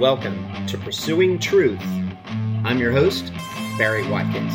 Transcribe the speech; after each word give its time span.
Welcome 0.00 0.66
to 0.68 0.78
Pursuing 0.78 1.38
Truth. 1.38 1.82
I'm 2.64 2.78
your 2.78 2.90
host, 2.90 3.30
Barry 3.76 4.08
Watkins. 4.08 4.54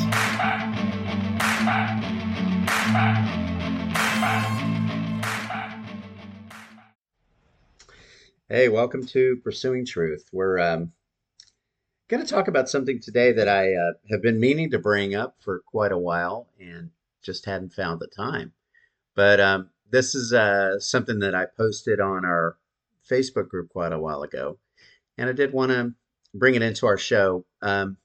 Hey, 8.50 8.70
welcome 8.70 9.06
to 9.06 9.36
Pursuing 9.44 9.86
Truth. 9.86 10.30
We're 10.34 10.58
um, 10.58 10.94
going 12.08 12.26
to 12.26 12.28
talk 12.28 12.48
about 12.48 12.68
something 12.68 13.00
today 13.00 13.32
that 13.32 13.48
I 13.48 13.76
uh, 13.76 13.94
have 14.10 14.24
been 14.24 14.40
meaning 14.40 14.72
to 14.72 14.80
bring 14.80 15.14
up 15.14 15.36
for 15.42 15.62
quite 15.68 15.92
a 15.92 15.98
while 16.00 16.48
and 16.60 16.90
just 17.22 17.46
hadn't 17.46 17.74
found 17.74 18.00
the 18.00 18.08
time. 18.08 18.54
But 19.14 19.40
um, 19.40 19.70
this 19.92 20.16
is 20.16 20.34
uh, 20.34 20.80
something 20.80 21.20
that 21.20 21.36
I 21.36 21.46
posted 21.46 22.00
on 22.00 22.26
our 22.26 22.58
Facebook 23.08 23.48
group 23.48 23.70
quite 23.70 23.94
a 23.94 24.00
while 24.00 24.24
ago, 24.24 24.58
and 25.18 25.30
I 25.30 25.34
did 25.34 25.54
want 25.54 25.72
to 25.72 25.94
bring 26.34 26.56
it 26.56 26.62
into 26.62 26.86
our 26.86 26.98
show. 26.98 27.46
Um, 27.62 27.98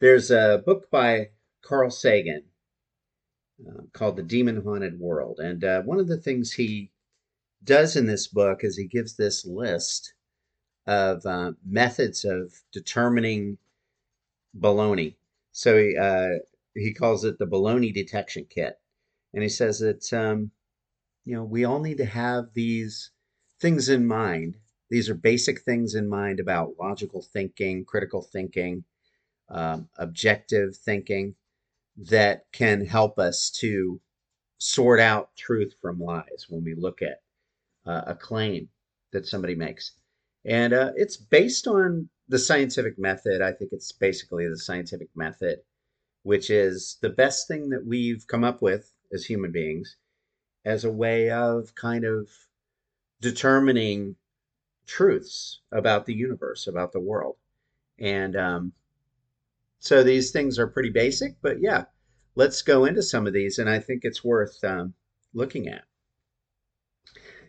there's 0.00 0.30
a 0.30 0.62
book 0.64 0.90
by 0.90 1.30
Carl 1.62 1.90
Sagan 1.90 2.44
uh, 3.66 3.82
called 3.92 4.16
The 4.16 4.22
Demon 4.22 4.62
Haunted 4.62 4.98
World, 4.98 5.38
and 5.38 5.62
uh, 5.64 5.82
one 5.82 6.00
of 6.00 6.08
the 6.08 6.18
things 6.18 6.52
he 6.52 6.90
does 7.62 7.96
in 7.96 8.06
this 8.06 8.26
book 8.26 8.64
is 8.64 8.76
he 8.76 8.86
gives 8.86 9.16
this 9.16 9.44
list 9.44 10.14
of 10.86 11.24
uh, 11.26 11.52
methods 11.64 12.24
of 12.24 12.52
determining 12.72 13.58
baloney. 14.58 15.16
So 15.52 15.76
he, 15.76 15.96
uh, 15.96 16.40
he 16.74 16.94
calls 16.94 17.24
it 17.24 17.38
the 17.38 17.46
baloney 17.46 17.92
detection 17.92 18.46
kit. 18.48 18.78
And 19.32 19.42
he 19.42 19.48
says 19.48 19.78
that, 19.80 20.12
um, 20.12 20.50
you 21.24 21.36
know, 21.36 21.44
we 21.44 21.64
all 21.64 21.80
need 21.80 21.98
to 21.98 22.04
have 22.04 22.46
these 22.54 23.10
things 23.60 23.88
in 23.88 24.06
mind. 24.06 24.56
These 24.90 25.08
are 25.08 25.14
basic 25.14 25.60
things 25.60 25.94
in 25.94 26.08
mind 26.08 26.40
about 26.40 26.74
logical 26.78 27.22
thinking, 27.22 27.84
critical 27.84 28.22
thinking, 28.22 28.84
um, 29.48 29.88
objective 29.98 30.76
thinking 30.76 31.36
that 31.96 32.44
can 32.52 32.84
help 32.84 33.18
us 33.18 33.50
to 33.60 34.00
sort 34.58 35.00
out 35.00 35.34
truth 35.36 35.74
from 35.80 36.00
lies 36.00 36.46
when 36.48 36.64
we 36.64 36.74
look 36.74 37.02
at 37.02 37.22
uh, 37.86 38.02
a 38.08 38.14
claim 38.14 38.68
that 39.12 39.26
somebody 39.26 39.54
makes. 39.54 39.92
And 40.44 40.72
uh, 40.72 40.92
it's 40.96 41.16
based 41.16 41.66
on 41.66 42.08
the 42.28 42.38
scientific 42.38 42.98
method. 42.98 43.42
I 43.42 43.52
think 43.52 43.72
it's 43.72 43.92
basically 43.92 44.48
the 44.48 44.58
scientific 44.58 45.08
method, 45.14 45.60
which 46.22 46.50
is 46.50 46.98
the 47.00 47.10
best 47.10 47.48
thing 47.48 47.70
that 47.70 47.84
we've 47.84 48.26
come 48.26 48.44
up 48.44 48.62
with 48.62 48.92
as 49.12 49.24
human 49.24 49.52
beings 49.52 49.96
as 50.64 50.84
a 50.84 50.92
way 50.92 51.30
of 51.30 51.74
kind 51.74 52.04
of 52.04 52.28
determining 53.20 54.16
truths 54.86 55.60
about 55.72 56.06
the 56.06 56.14
universe, 56.14 56.66
about 56.66 56.92
the 56.92 57.00
world. 57.00 57.36
And 57.98 58.36
um, 58.36 58.72
so 59.78 60.02
these 60.02 60.30
things 60.30 60.58
are 60.58 60.66
pretty 60.66 60.90
basic, 60.90 61.36
but 61.42 61.60
yeah, 61.60 61.84
let's 62.34 62.62
go 62.62 62.84
into 62.84 63.02
some 63.02 63.26
of 63.26 63.32
these. 63.32 63.58
And 63.58 63.68
I 63.68 63.78
think 63.78 64.02
it's 64.04 64.24
worth 64.24 64.62
um, 64.64 64.94
looking 65.34 65.68
at. 65.68 65.84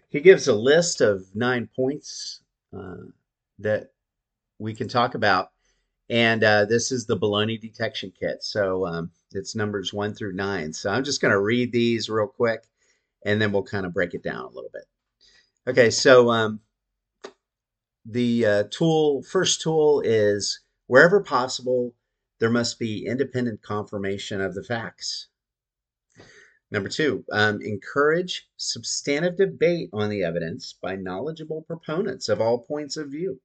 He 0.09 0.19
gives 0.19 0.47
a 0.47 0.55
list 0.55 0.99
of 0.99 1.25
nine 1.33 1.69
points 1.73 2.41
uh, 2.77 3.05
that 3.59 3.91
we 4.59 4.73
can 4.73 4.87
talk 4.87 5.15
about. 5.15 5.51
And 6.09 6.43
uh, 6.43 6.65
this 6.65 6.91
is 6.91 7.05
the 7.05 7.17
baloney 7.17 7.59
detection 7.59 8.11
kit. 8.19 8.43
So 8.43 8.85
um, 8.85 9.11
it's 9.31 9.55
numbers 9.55 9.93
one 9.93 10.13
through 10.13 10.33
nine. 10.33 10.73
So 10.73 10.91
I'm 10.91 11.05
just 11.05 11.21
going 11.21 11.31
to 11.31 11.39
read 11.39 11.71
these 11.71 12.09
real 12.09 12.27
quick 12.27 12.63
and 13.25 13.41
then 13.41 13.51
we'll 13.51 13.63
kind 13.63 13.85
of 13.85 13.93
break 13.93 14.13
it 14.13 14.23
down 14.23 14.45
a 14.45 14.49
little 14.49 14.69
bit. 14.73 14.83
Okay, 15.67 15.91
so 15.91 16.29
um, 16.31 16.59
the 18.05 18.45
uh, 18.45 18.63
tool, 18.71 19.21
first 19.23 19.61
tool 19.61 20.01
is 20.01 20.59
wherever 20.87 21.21
possible, 21.21 21.93
there 22.39 22.49
must 22.49 22.79
be 22.79 23.05
independent 23.05 23.61
confirmation 23.61 24.41
of 24.41 24.55
the 24.55 24.63
facts. 24.63 25.27
Number 26.71 26.89
two, 26.89 27.25
um, 27.31 27.61
encourage 27.61 28.49
substantive 28.55 29.35
debate 29.35 29.89
on 29.91 30.09
the 30.09 30.23
evidence 30.23 30.73
by 30.81 30.95
knowledgeable 30.95 31.61
proponents 31.63 32.29
of 32.29 32.39
all 32.39 32.63
points 32.63 32.95
of 32.95 33.11
view. 33.11 33.41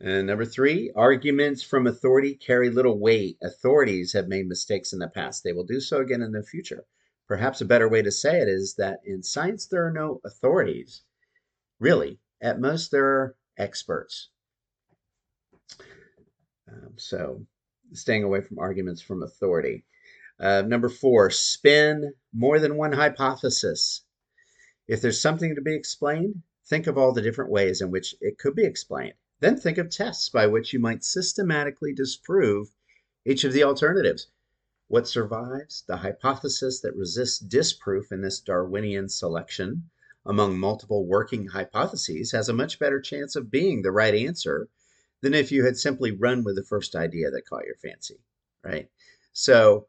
And 0.00 0.28
number 0.28 0.44
three, 0.44 0.92
arguments 0.94 1.62
from 1.64 1.88
authority 1.88 2.36
carry 2.36 2.70
little 2.70 3.00
weight. 3.00 3.36
Authorities 3.42 4.12
have 4.12 4.28
made 4.28 4.46
mistakes 4.46 4.92
in 4.92 5.00
the 5.00 5.08
past. 5.08 5.42
They 5.42 5.52
will 5.52 5.64
do 5.64 5.80
so 5.80 5.98
again 6.00 6.22
in 6.22 6.30
the 6.30 6.44
future. 6.44 6.84
Perhaps 7.26 7.60
a 7.60 7.66
better 7.66 7.88
way 7.88 8.00
to 8.00 8.12
say 8.12 8.40
it 8.40 8.48
is 8.48 8.76
that 8.76 9.00
in 9.04 9.24
science, 9.24 9.66
there 9.66 9.84
are 9.84 9.92
no 9.92 10.20
authorities. 10.24 11.02
Really, 11.80 12.20
at 12.40 12.60
most, 12.60 12.90
there 12.90 13.06
are 13.06 13.36
experts. 13.56 14.28
Um, 16.70 16.94
so, 16.96 17.46
staying 17.92 18.24
away 18.24 18.40
from 18.40 18.58
arguments 18.58 19.02
from 19.02 19.22
authority. 19.22 19.84
Uh, 20.38 20.62
number 20.62 20.88
four, 20.88 21.30
spin 21.30 22.14
more 22.32 22.60
than 22.60 22.76
one 22.76 22.92
hypothesis. 22.92 24.02
If 24.86 25.00
there's 25.00 25.20
something 25.20 25.54
to 25.54 25.60
be 25.60 25.74
explained, 25.74 26.42
think 26.66 26.86
of 26.86 26.96
all 26.96 27.12
the 27.12 27.22
different 27.22 27.50
ways 27.50 27.80
in 27.80 27.90
which 27.90 28.14
it 28.20 28.38
could 28.38 28.54
be 28.54 28.64
explained. 28.64 29.14
Then 29.40 29.56
think 29.56 29.78
of 29.78 29.90
tests 29.90 30.28
by 30.28 30.46
which 30.46 30.72
you 30.72 30.78
might 30.78 31.04
systematically 31.04 31.92
disprove 31.92 32.68
each 33.24 33.44
of 33.44 33.52
the 33.52 33.64
alternatives. 33.64 34.28
What 34.86 35.08
survives, 35.08 35.84
the 35.86 35.98
hypothesis 35.98 36.80
that 36.80 36.96
resists 36.96 37.38
disproof 37.38 38.10
in 38.10 38.22
this 38.22 38.40
Darwinian 38.40 39.08
selection 39.08 39.90
among 40.28 40.58
multiple 40.58 41.06
working 41.06 41.48
hypotheses, 41.48 42.32
has 42.32 42.48
a 42.48 42.54
much 42.54 42.78
better 42.78 43.00
chance 43.00 43.34
of 43.34 43.50
being 43.50 43.82
the 43.82 43.90
right 43.90 44.14
answer 44.14 44.68
than 45.22 45.34
if 45.34 45.50
you 45.50 45.64
had 45.64 45.76
simply 45.76 46.12
run 46.12 46.44
with 46.44 46.54
the 46.54 46.62
first 46.62 46.94
idea 46.94 47.30
that 47.30 47.46
caught 47.46 47.64
your 47.64 47.76
fancy, 47.76 48.20
right? 48.62 48.88
So, 49.32 49.88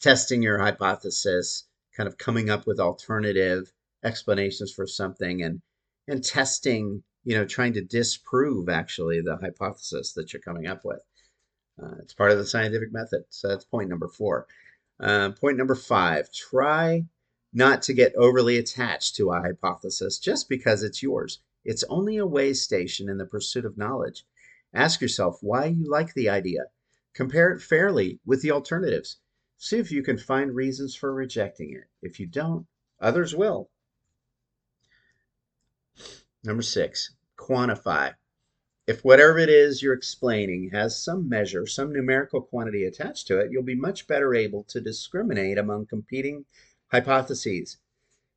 testing 0.00 0.42
your 0.42 0.58
hypothesis, 0.58 1.64
kind 1.96 2.06
of 2.06 2.16
coming 2.16 2.48
up 2.48 2.66
with 2.66 2.80
alternative 2.80 3.72
explanations 4.04 4.72
for 4.72 4.86
something 4.86 5.42
and 5.42 5.60
and 6.08 6.24
testing, 6.24 7.02
you 7.24 7.36
know, 7.36 7.44
trying 7.44 7.72
to 7.74 7.82
disprove 7.82 8.68
actually 8.68 9.20
the 9.20 9.36
hypothesis 9.36 10.12
that 10.14 10.32
you're 10.32 10.42
coming 10.42 10.66
up 10.66 10.84
with. 10.84 11.00
Uh, 11.82 11.94
it's 12.00 12.14
part 12.14 12.32
of 12.32 12.38
the 12.38 12.46
scientific 12.46 12.92
method. 12.92 13.24
So 13.30 13.48
that's 13.48 13.64
point 13.64 13.88
number 13.88 14.08
four. 14.08 14.46
Uh, 15.00 15.30
point 15.30 15.56
number 15.56 15.74
five 15.74 16.32
try 16.32 17.04
not 17.52 17.82
to 17.82 17.92
get 17.92 18.14
overly 18.16 18.56
attached 18.56 19.16
to 19.16 19.30
a 19.30 19.40
hypothesis 19.40 20.18
just 20.18 20.48
because 20.48 20.82
it's 20.82 21.02
yours. 21.02 21.40
It's 21.64 21.84
only 21.84 22.16
a 22.16 22.26
way 22.26 22.54
station 22.54 23.08
in 23.08 23.18
the 23.18 23.26
pursuit 23.26 23.64
of 23.64 23.76
knowledge. 23.76 24.24
Ask 24.74 25.00
yourself 25.00 25.38
why 25.42 25.66
you 25.66 25.88
like 25.88 26.14
the 26.14 26.28
idea. 26.28 26.66
Compare 27.14 27.52
it 27.52 27.60
fairly 27.60 28.20
with 28.24 28.40
the 28.42 28.50
alternatives. 28.50 29.18
See 29.58 29.78
if 29.78 29.92
you 29.92 30.02
can 30.02 30.16
find 30.16 30.54
reasons 30.54 30.96
for 30.96 31.12
rejecting 31.12 31.72
it. 31.72 31.84
If 32.00 32.18
you 32.18 32.26
don't, 32.26 32.66
others 33.00 33.34
will. 33.34 33.70
Number 36.42 36.62
six, 36.62 37.14
quantify. 37.36 38.14
If 38.86 39.04
whatever 39.04 39.38
it 39.38 39.48
is 39.48 39.80
you're 39.80 39.94
explaining 39.94 40.70
has 40.70 41.00
some 41.00 41.28
measure, 41.28 41.66
some 41.66 41.92
numerical 41.92 42.42
quantity 42.42 42.84
attached 42.84 43.28
to 43.28 43.38
it, 43.38 43.52
you'll 43.52 43.62
be 43.62 43.76
much 43.76 44.08
better 44.08 44.34
able 44.34 44.64
to 44.64 44.80
discriminate 44.80 45.58
among 45.58 45.86
competing 45.86 46.46
hypotheses. 46.92 47.78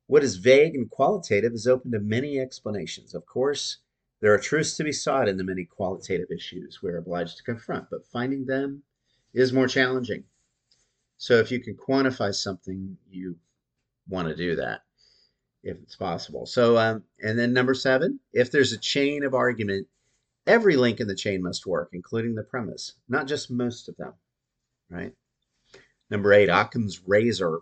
What 0.06 0.24
is 0.24 0.36
vague 0.36 0.74
and 0.74 0.90
qualitative 0.90 1.52
is 1.52 1.68
open 1.68 1.92
to 1.92 2.00
many 2.00 2.40
explanations. 2.40 3.14
Of 3.14 3.26
course, 3.26 3.78
there 4.20 4.32
are 4.32 4.38
truths 4.38 4.76
to 4.78 4.84
be 4.84 4.92
sought 4.92 5.28
in 5.28 5.36
the 5.36 5.44
many 5.44 5.64
qualitative 5.64 6.30
issues 6.30 6.80
we're 6.82 6.96
obliged 6.96 7.36
to 7.36 7.42
confront, 7.42 7.90
but 7.90 8.06
finding 8.06 8.46
them 8.46 8.82
is 9.34 9.52
more 9.52 9.68
challenging. 9.68 10.24
So 11.18 11.34
if 11.34 11.50
you 11.50 11.60
can 11.60 11.74
quantify 11.74 12.34
something, 12.34 12.96
you 13.10 13.36
want 14.08 14.28
to 14.28 14.36
do 14.36 14.56
that 14.56 14.80
if 15.62 15.76
it's 15.82 15.96
possible. 15.96 16.46
So, 16.46 16.78
um, 16.78 17.02
and 17.22 17.38
then 17.38 17.52
number 17.52 17.74
seven, 17.74 18.20
if 18.32 18.50
there's 18.50 18.72
a 18.72 18.78
chain 18.78 19.24
of 19.24 19.34
argument, 19.34 19.86
every 20.46 20.76
link 20.76 21.00
in 21.00 21.08
the 21.08 21.14
chain 21.14 21.42
must 21.42 21.66
work, 21.66 21.90
including 21.92 22.34
the 22.34 22.42
premise, 22.42 22.94
not 23.08 23.26
just 23.26 23.50
most 23.50 23.88
of 23.88 23.96
them, 23.96 24.14
right? 24.88 25.12
Number 26.08 26.32
eight, 26.32 26.48
Occam's 26.48 27.02
razor. 27.06 27.60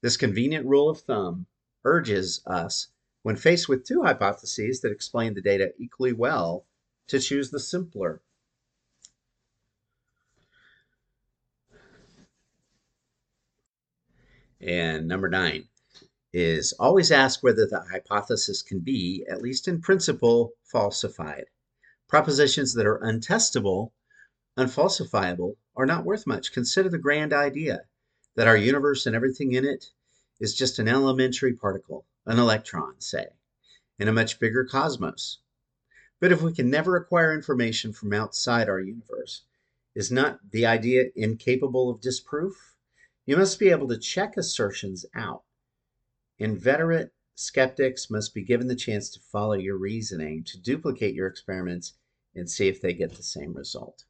This 0.00 0.16
convenient 0.16 0.66
rule 0.66 0.88
of 0.88 1.00
thumb 1.00 1.46
urges 1.84 2.40
us, 2.46 2.88
when 3.22 3.36
faced 3.36 3.68
with 3.68 3.84
two 3.84 4.02
hypotheses 4.02 4.80
that 4.80 4.92
explain 4.92 5.34
the 5.34 5.42
data 5.42 5.72
equally 5.78 6.12
well, 6.12 6.66
to 7.08 7.18
choose 7.18 7.50
the 7.50 7.60
simpler 7.60 8.22
And 14.60 15.06
number 15.06 15.28
nine 15.28 15.68
is 16.32 16.72
always 16.80 17.12
ask 17.12 17.42
whether 17.42 17.64
the 17.64 17.80
hypothesis 17.80 18.60
can 18.60 18.80
be, 18.80 19.24
at 19.30 19.40
least 19.40 19.68
in 19.68 19.80
principle, 19.80 20.52
falsified. 20.64 21.46
Propositions 22.08 22.74
that 22.74 22.86
are 22.86 22.98
untestable, 22.98 23.92
unfalsifiable, 24.56 25.56
are 25.76 25.86
not 25.86 26.04
worth 26.04 26.26
much. 26.26 26.52
Consider 26.52 26.88
the 26.88 26.98
grand 26.98 27.32
idea 27.32 27.86
that 28.38 28.46
our 28.46 28.56
universe 28.56 29.04
and 29.04 29.16
everything 29.16 29.54
in 29.54 29.64
it 29.64 29.90
is 30.38 30.54
just 30.54 30.78
an 30.78 30.86
elementary 30.86 31.52
particle, 31.52 32.06
an 32.24 32.38
electron, 32.38 32.94
say, 33.00 33.26
in 33.98 34.06
a 34.06 34.12
much 34.12 34.38
bigger 34.38 34.64
cosmos. 34.64 35.40
But 36.20 36.30
if 36.30 36.40
we 36.40 36.52
can 36.52 36.70
never 36.70 36.94
acquire 36.94 37.34
information 37.34 37.92
from 37.92 38.12
outside 38.12 38.68
our 38.68 38.78
universe, 38.78 39.42
is 39.96 40.12
not 40.12 40.38
the 40.52 40.66
idea 40.66 41.06
incapable 41.16 41.90
of 41.90 42.00
disproof? 42.00 42.76
You 43.26 43.36
must 43.36 43.58
be 43.58 43.70
able 43.70 43.88
to 43.88 43.98
check 43.98 44.36
assertions 44.36 45.04
out. 45.16 45.42
Inveterate 46.38 47.10
skeptics 47.34 48.08
must 48.08 48.34
be 48.34 48.44
given 48.44 48.68
the 48.68 48.76
chance 48.76 49.10
to 49.10 49.20
follow 49.32 49.54
your 49.54 49.78
reasoning, 49.78 50.44
to 50.44 50.60
duplicate 50.60 51.16
your 51.16 51.26
experiments, 51.26 51.94
and 52.36 52.48
see 52.48 52.68
if 52.68 52.80
they 52.80 52.92
get 52.92 53.16
the 53.16 53.22
same 53.24 53.52
result. 53.52 54.04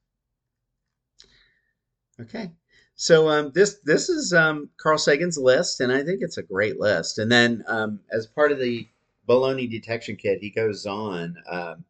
Okay, 2.21 2.51
so 3.01 3.29
um, 3.29 3.53
this 3.55 3.79
this 3.85 4.09
is 4.09 4.33
um, 4.33 4.71
Carl 4.77 4.99
Sagan's 4.99 5.39
list, 5.39 5.79
and 5.81 5.93
I 5.93 6.03
think 6.03 6.21
it's 6.21 6.37
a 6.37 6.43
great 6.43 6.81
list. 6.81 7.19
And 7.19 7.31
then 7.31 7.63
um, 7.69 8.01
as 8.11 8.27
part 8.27 8.51
of 8.51 8.59
the 8.59 8.89
baloney 9.29 9.71
detection 9.71 10.17
kit, 10.17 10.41
he 10.41 10.51
goes 10.51 10.85
on, 10.85 11.37
um, 11.49 11.85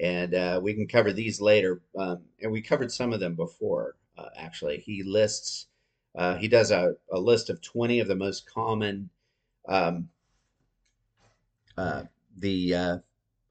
and 0.00 0.34
uh, 0.34 0.58
we 0.60 0.74
can 0.74 0.88
cover 0.88 1.12
these 1.12 1.40
later. 1.40 1.80
Um, 1.96 2.22
and 2.42 2.50
we 2.50 2.60
covered 2.60 2.90
some 2.90 3.12
of 3.12 3.20
them 3.20 3.36
before, 3.36 3.94
uh, 4.18 4.30
actually. 4.36 4.78
He 4.78 5.04
lists, 5.04 5.68
uh, 6.16 6.34
he 6.38 6.48
does 6.48 6.72
a, 6.72 6.96
a, 7.12 7.20
list 7.20 7.50
of 7.50 7.62
20 7.62 8.00
of 8.00 8.08
the 8.08 8.16
most 8.16 8.52
common, 8.52 9.10
um, 9.68 10.08
uh, 11.76 12.02
the 12.36 12.74
uh, 12.74 12.98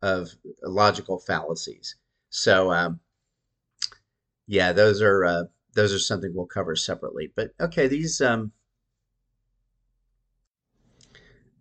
of 0.02 0.32
logical 0.62 1.20
fallacies. 1.20 1.96
So, 2.32 2.98
yeah, 4.46 4.74
those 4.74 5.02
are 5.02 5.24
uh, 5.24 5.44
those 5.78 5.94
are 5.94 6.00
something 6.00 6.34
we'll 6.34 6.48
cover 6.48 6.76
separately. 6.76 7.32
But 7.36 7.52
okay, 7.62 7.88
these 7.88 8.20
um, 8.20 8.52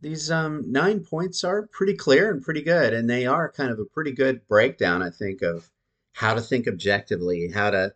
these 0.00 0.30
um, 0.30 0.64
nine 0.72 1.04
points 1.04 1.44
are 1.44 1.66
pretty 1.66 1.94
clear 1.94 2.30
and 2.30 2.42
pretty 2.42 2.62
good, 2.62 2.94
and 2.94 3.10
they 3.10 3.26
are 3.26 3.52
kind 3.52 3.70
of 3.70 3.78
a 3.78 3.84
pretty 3.84 4.12
good 4.12 4.48
breakdown, 4.48 5.02
I 5.02 5.10
think, 5.10 5.42
of 5.42 5.68
how 6.14 6.32
to 6.32 6.40
think 6.40 6.66
objectively, 6.66 7.50
how 7.50 7.70
to 7.70 7.92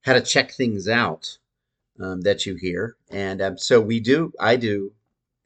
how 0.00 0.14
to 0.14 0.22
check 0.22 0.52
things 0.52 0.88
out 0.88 1.36
um, 2.00 2.22
that 2.22 2.46
you 2.46 2.54
hear, 2.54 2.96
and 3.10 3.42
um, 3.42 3.58
so 3.58 3.78
we 3.78 4.00
do. 4.00 4.32
I 4.40 4.56
do 4.56 4.92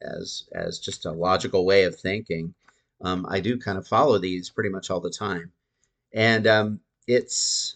as 0.01 0.45
as 0.53 0.79
just 0.79 1.05
a 1.05 1.11
logical 1.11 1.65
way 1.65 1.83
of 1.83 1.99
thinking. 1.99 2.53
Um, 3.01 3.25
I 3.27 3.41
do 3.41 3.59
kind 3.59 3.77
of 3.77 3.85
follow 3.85 4.19
these 4.19 4.49
pretty 4.49 4.69
much 4.69 4.89
all 4.89 5.01
the 5.01 5.09
time, 5.09 5.51
and 6.13 6.47
um, 6.47 6.79
it's 7.07 7.75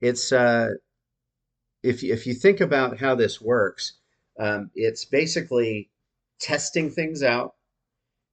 it's 0.00 0.32
uh, 0.32 0.70
if 1.84 2.02
if 2.02 2.26
you 2.26 2.34
think 2.34 2.60
about 2.60 2.98
how 2.98 3.14
this 3.14 3.40
works, 3.40 3.92
um, 4.40 4.70
it's 4.74 5.04
basically 5.04 5.90
testing 6.40 6.90
things 6.90 7.22
out, 7.22 7.54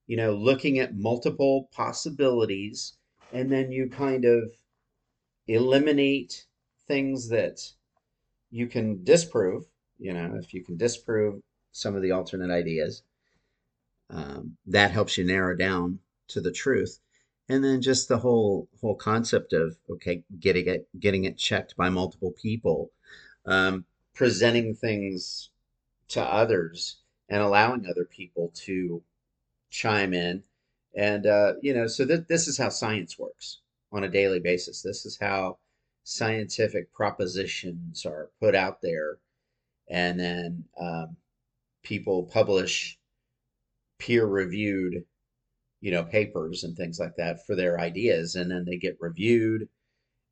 you 0.07 0.15
know, 0.15 0.33
looking 0.33 0.79
at 0.79 0.95
multiple 0.95 1.69
possibilities, 1.73 2.93
and 3.33 3.51
then 3.51 3.71
you 3.71 3.89
kind 3.89 4.23
of 4.23 4.53
eliminate 5.47 6.45
things 6.87 7.27
that 7.29 7.59
you 8.49 8.67
can 8.67 9.03
disprove. 9.03 9.65
You 9.99 10.13
know, 10.13 10.39
if 10.41 10.53
you 10.53 10.63
can 10.63 10.77
disprove 10.77 11.41
some 11.73 11.95
of 11.95 12.01
the 12.01 12.11
alternate 12.11 12.51
ideas, 12.51 13.03
um, 14.09 14.55
that 14.67 14.91
helps 14.91 15.17
you 15.17 15.25
narrow 15.25 15.57
down 15.57 15.99
to 16.29 16.39
the 16.39 16.51
truth. 16.53 16.99
And 17.49 17.65
then 17.65 17.81
just 17.81 18.07
the 18.07 18.19
whole 18.19 18.69
whole 18.79 18.95
concept 18.95 19.51
of 19.51 19.75
okay, 19.89 20.23
getting 20.39 20.67
it 20.67 20.87
getting 20.97 21.25
it 21.25 21.37
checked 21.37 21.75
by 21.75 21.89
multiple 21.89 22.31
people 22.41 22.91
um, 23.45 23.85
presenting 24.13 24.75
things 24.75 25.49
to 26.09 26.21
others 26.21 26.97
and 27.29 27.41
allowing 27.41 27.85
other 27.85 28.05
people 28.05 28.51
to 28.53 29.01
chime 29.69 30.13
in. 30.13 30.43
And, 30.95 31.25
uh, 31.25 31.53
you 31.61 31.73
know, 31.73 31.87
so 31.87 32.05
th- 32.05 32.27
this 32.27 32.47
is 32.47 32.57
how 32.57 32.69
science 32.69 33.17
works 33.17 33.61
on 33.91 34.03
a 34.03 34.09
daily 34.09 34.39
basis. 34.39 34.81
This 34.81 35.05
is 35.05 35.17
how 35.19 35.57
scientific 36.03 36.91
propositions 36.93 38.05
are 38.05 38.29
put 38.39 38.55
out 38.55 38.81
there. 38.81 39.17
And 39.89 40.19
then 40.19 40.65
um, 40.79 41.15
people 41.83 42.23
publish 42.23 42.99
peer 43.97 44.25
reviewed, 44.25 45.05
you 45.79 45.91
know, 45.91 46.03
papers 46.03 46.63
and 46.63 46.75
things 46.75 46.99
like 46.99 47.15
that 47.17 47.45
for 47.45 47.55
their 47.55 47.79
ideas. 47.79 48.35
And 48.35 48.51
then 48.51 48.65
they 48.65 48.77
get 48.77 48.97
reviewed 48.99 49.69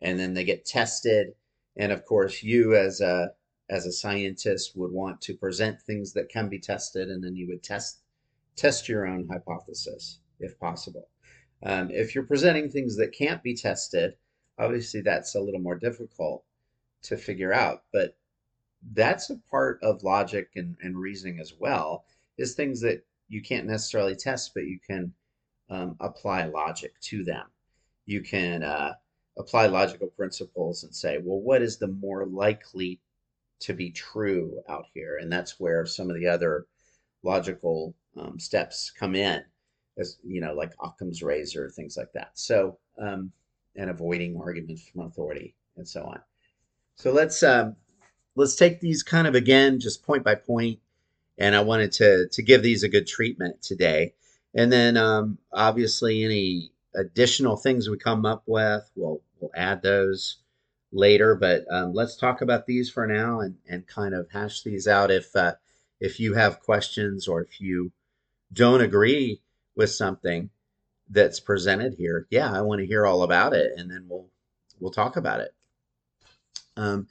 and 0.02 0.20
then 0.20 0.34
they 0.34 0.44
get 0.44 0.66
tested 0.66 1.34
and 1.80 1.92
of 1.92 2.06
course 2.06 2.44
you 2.44 2.76
as 2.76 3.02
a 3.02 3.32
as 3.72 3.86
a 3.88 3.92
scientist 3.92 4.76
would 4.76 4.92
want 4.92 5.20
to 5.22 5.34
present 5.34 5.82
things 5.82 6.14
that 6.14 6.30
can 6.30 6.50
be 6.50 6.60
tested 6.60 7.10
and 7.10 7.24
then 7.24 7.36
you 7.36 7.48
would 7.48 7.64
test 7.64 8.02
test 8.56 8.88
your 8.88 9.08
own 9.08 9.28
hypothesis 9.28 10.20
if 10.40 10.60
possible. 10.60 11.08
Um, 11.64 11.90
if 11.92 12.14
you're 12.14 12.24
presenting 12.24 12.70
things 12.70 12.98
that 12.98 13.14
can't 13.14 13.42
be 13.42 13.56
tested 13.56 14.14
obviously 14.58 15.02
that's 15.02 15.34
a 15.36 15.42
little 15.42 15.60
more 15.60 15.78
difficult 15.78 16.44
to 17.02 17.18
figure 17.18 17.54
out 17.54 17.84
but 17.92 18.16
that's 18.94 19.30
a 19.30 19.42
part 19.50 19.80
of 19.82 20.04
logic 20.04 20.52
and, 20.56 20.78
and 20.84 20.98
reasoning 20.98 21.40
as 21.40 21.54
well 21.60 22.06
is 22.38 22.54
things 22.54 22.82
that 22.82 23.04
you 23.30 23.42
can't 23.42 23.68
necessarily 23.68 24.16
test 24.16 24.52
but 24.54 24.66
you 24.66 24.80
can 24.86 25.14
um, 25.70 25.96
apply 26.00 26.46
logic 26.46 27.00
to 27.02 27.24
them. 27.24 27.46
You 28.06 28.22
can 28.22 28.64
uh, 28.64 28.94
apply 29.40 29.68
logical 29.68 30.10
principles 30.10 30.84
and 30.84 30.94
say, 30.94 31.18
well, 31.24 31.40
what 31.40 31.62
is 31.62 31.78
the 31.78 31.88
more 31.88 32.26
likely 32.26 33.00
to 33.62 33.74
be 33.74 33.90
true 33.90 34.62
out 34.70 34.86
here? 34.94 35.18
And 35.20 35.32
that's 35.32 35.60
where 35.60 35.86
some 35.86 36.10
of 36.10 36.20
the 36.20 36.28
other 36.28 36.68
logical 37.24 37.96
um, 38.18 38.38
steps 38.38 38.92
come 38.92 39.16
in, 39.16 39.42
as 39.98 40.18
you 40.24 40.42
know, 40.42 40.54
like 40.54 40.74
Occam's 40.84 41.24
razor, 41.24 41.70
things 41.70 41.98
like 41.98 42.12
that. 42.14 42.32
So, 42.34 42.78
um, 43.02 43.32
and 43.76 43.90
avoiding 43.90 44.40
arguments 44.40 44.88
from 44.90 45.06
authority 45.06 45.56
and 45.78 45.88
so 45.88 46.04
on. 46.04 46.20
So 46.96 47.14
let's 47.14 47.42
um, 47.44 47.78
let's 48.36 48.56
take 48.56 48.82
these 48.82 49.04
kind 49.04 49.26
of 49.26 49.36
again, 49.36 49.80
just 49.80 50.04
point 50.04 50.24
by 50.24 50.36
point, 50.36 50.80
and 51.38 51.56
I 51.56 51.62
wanted 51.62 51.94
to 51.94 52.28
to 52.28 52.42
give 52.42 52.62
these 52.62 52.84
a 52.84 52.90
good 52.90 53.08
treatment 53.08 53.62
today. 53.62 54.14
And 54.54 54.72
then 54.72 54.98
um, 54.98 55.38
obviously 55.54 56.24
any 56.24 56.72
additional 56.96 57.56
things 57.56 57.88
we 57.88 57.98
come 57.98 58.26
up 58.26 58.44
with, 58.48 58.90
we'll 58.96 59.22
we'll 59.40 59.52
add 59.56 59.82
those 59.82 60.38
later. 60.92 61.36
But 61.36 61.66
um, 61.72 61.94
let's 61.94 62.16
talk 62.16 62.42
about 62.42 62.66
these 62.66 62.90
for 62.90 63.08
now 63.08 63.42
and, 63.42 63.56
and 63.68 63.88
kind 63.88 64.14
of 64.14 64.30
hash 64.32 64.64
these 64.64 64.88
out. 64.88 65.12
If 65.12 65.36
uh, 65.36 65.56
if 66.00 66.20
you 66.20 66.34
have 66.34 66.62
questions 66.62 67.28
or 67.28 67.42
if 67.42 67.60
you 67.60 67.92
don't 68.54 68.82
agree 68.82 69.42
with 69.76 69.92
something 69.92 70.50
that's 71.10 71.40
presented 71.40 71.96
here, 71.96 72.28
yeah, 72.30 72.52
I 72.52 72.62
want 72.62 72.80
to 72.80 72.88
hear 72.88 73.06
all 73.06 73.24
about 73.24 73.54
it, 73.54 73.74
and 73.78 73.90
then 73.90 74.06
we'll 74.08 74.30
we'll 74.80 74.92
talk 74.92 75.18
about 75.18 75.42
it. 75.42 75.54
Um, 76.78 77.08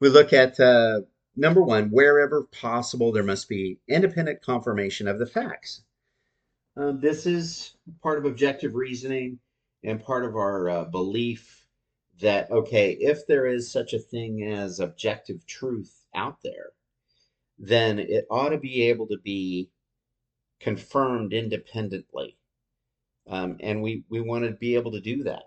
we 0.00 0.08
look 0.08 0.32
at 0.32 0.58
uh, 0.58 1.02
number 1.36 1.62
one, 1.62 1.90
wherever 1.90 2.42
possible, 2.44 3.12
there 3.12 3.22
must 3.22 3.48
be 3.48 3.78
independent 3.88 4.42
confirmation 4.42 5.06
of 5.06 5.18
the 5.18 5.26
facts. 5.26 5.82
Um, 6.76 7.00
this 7.00 7.26
is 7.26 7.74
part 8.02 8.18
of 8.18 8.24
objective 8.24 8.74
reasoning 8.74 9.38
and 9.84 10.02
part 10.02 10.24
of 10.24 10.36
our 10.36 10.68
uh, 10.68 10.84
belief 10.84 11.61
that, 12.20 12.50
okay, 12.50 12.92
if 12.92 13.26
there 13.26 13.46
is 13.46 13.70
such 13.70 13.92
a 13.92 13.98
thing 13.98 14.42
as 14.44 14.80
objective 14.80 15.46
truth 15.46 16.04
out 16.14 16.38
there, 16.42 16.72
then 17.58 17.98
it 17.98 18.26
ought 18.30 18.50
to 18.50 18.58
be 18.58 18.82
able 18.82 19.06
to 19.08 19.18
be 19.22 19.70
confirmed 20.60 21.32
independently. 21.32 22.36
Um, 23.28 23.56
and 23.60 23.82
we, 23.82 24.04
we 24.08 24.20
want 24.20 24.44
to 24.44 24.52
be 24.52 24.74
able 24.74 24.92
to 24.92 25.00
do 25.00 25.22
that. 25.24 25.44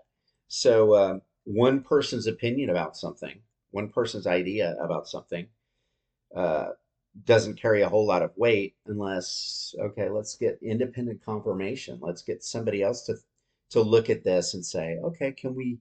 So, 0.48 0.94
uh, 0.94 1.18
one 1.44 1.82
person's 1.82 2.26
opinion 2.26 2.70
about 2.70 2.96
something, 2.96 3.40
one 3.70 3.90
person's 3.90 4.26
idea 4.26 4.76
about 4.80 5.06
something, 5.06 5.46
uh, 6.34 6.68
doesn't 7.24 7.60
carry 7.60 7.82
a 7.82 7.88
whole 7.88 8.06
lot 8.06 8.22
of 8.22 8.36
weight 8.36 8.74
unless 8.86 9.74
okay 9.80 10.08
let's 10.10 10.36
get 10.36 10.58
independent 10.62 11.24
confirmation 11.24 11.98
let's 12.02 12.22
get 12.22 12.44
somebody 12.44 12.82
else 12.82 13.02
to 13.06 13.14
to 13.70 13.80
look 13.80 14.10
at 14.10 14.24
this 14.24 14.54
and 14.54 14.64
say 14.64 14.98
okay 15.02 15.32
can 15.32 15.54
we 15.54 15.78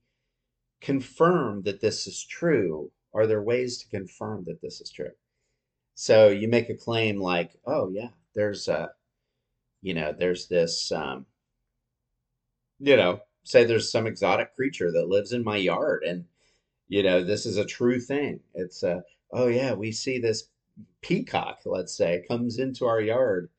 confirm 0.86 1.64
that 1.64 1.82
this 1.82 2.08
is 2.08 2.24
true 2.24 2.92
are 3.14 3.28
there 3.28 3.42
ways 3.42 3.78
to 3.78 3.90
confirm 3.90 4.44
that 4.46 4.62
this 4.62 4.82
is 4.82 4.92
true? 4.92 5.12
So 5.96 6.30
you 6.30 6.48
make 6.48 6.70
a 6.70 6.76
claim 6.76 7.20
like 7.20 7.52
oh 7.66 7.90
yeah 7.90 8.10
there's 8.36 8.68
a 8.68 8.92
you 9.82 9.94
know 9.94 10.14
there's 10.18 10.48
this 10.48 10.92
um 10.92 11.26
you 12.80 12.98
know 12.98 13.22
say 13.44 13.64
there's 13.64 13.92
some 13.92 14.08
exotic 14.08 14.56
creature 14.56 14.92
that 14.92 15.08
lives 15.08 15.32
in 15.32 15.44
my 15.44 15.58
yard 15.58 16.04
and 16.04 16.26
you 16.88 17.04
know 17.04 17.24
this 17.24 17.46
is 17.46 17.58
a 17.58 17.66
true 17.66 18.00
thing. 18.00 18.42
It's 18.54 18.84
a 18.84 19.04
oh 19.32 19.48
yeah 19.48 19.74
we 19.74 19.92
see 19.92 20.20
this 20.20 20.50
peacock, 21.02 21.60
let's 21.66 21.96
say, 21.96 22.26
comes 22.28 22.60
into 22.60 22.86
our 22.86 23.02
yard, 23.02 23.50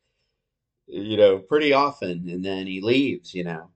you 0.87 1.17
know, 1.17 1.39
pretty 1.39 1.73
often, 1.73 2.29
and 2.29 2.45
then 2.45 2.67
he 2.67 2.81
leaves, 2.81 3.35
you 3.35 3.45
know, 3.45 3.71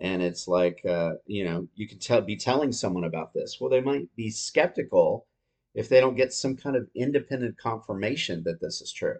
and 0.00 0.22
it's 0.22 0.46
like, 0.46 0.80
uh, 0.88 1.14
you 1.26 1.44
know, 1.44 1.66
you 1.74 1.88
can 1.88 1.98
tell, 1.98 2.20
be 2.20 2.36
telling 2.36 2.72
someone 2.72 3.04
about 3.04 3.32
this. 3.34 3.58
Well, 3.60 3.70
they 3.70 3.80
might 3.80 4.08
be 4.16 4.30
skeptical 4.30 5.26
if 5.74 5.88
they 5.88 6.00
don't 6.00 6.16
get 6.16 6.32
some 6.32 6.56
kind 6.56 6.76
of 6.76 6.88
independent 6.94 7.58
confirmation 7.58 8.42
that 8.44 8.60
this 8.60 8.80
is 8.80 8.92
true. 8.92 9.16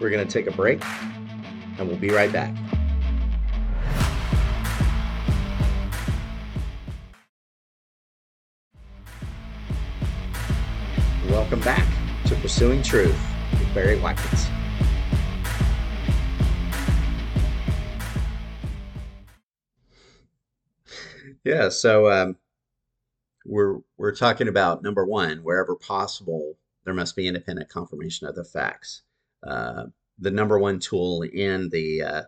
We're 0.00 0.10
going 0.10 0.26
to 0.26 0.32
take 0.32 0.46
a 0.46 0.56
break 0.56 0.84
and 1.78 1.88
we'll 1.88 1.96
be 1.96 2.10
right 2.10 2.32
back. 2.32 2.54
Welcome 11.28 11.60
back 11.60 11.86
to 12.26 12.34
Pursuing 12.36 12.82
Truth 12.82 13.33
Barry 13.74 13.98
Watkins. 13.98 14.46
Yeah, 21.44 21.68
so 21.68 22.10
um, 22.10 22.36
we're 23.44 23.80
we're 23.98 24.14
talking 24.14 24.48
about 24.48 24.82
number 24.82 25.04
one, 25.04 25.38
wherever 25.38 25.74
possible, 25.74 26.56
there 26.84 26.94
must 26.94 27.16
be 27.16 27.26
independent 27.26 27.68
confirmation 27.68 28.26
of 28.26 28.34
the 28.34 28.44
facts. 28.44 29.02
Uh, 29.42 29.86
the 30.18 30.30
number 30.30 30.58
one 30.58 30.78
tool 30.78 31.22
in 31.22 31.68
the 31.70 32.02
uh, 32.02 32.22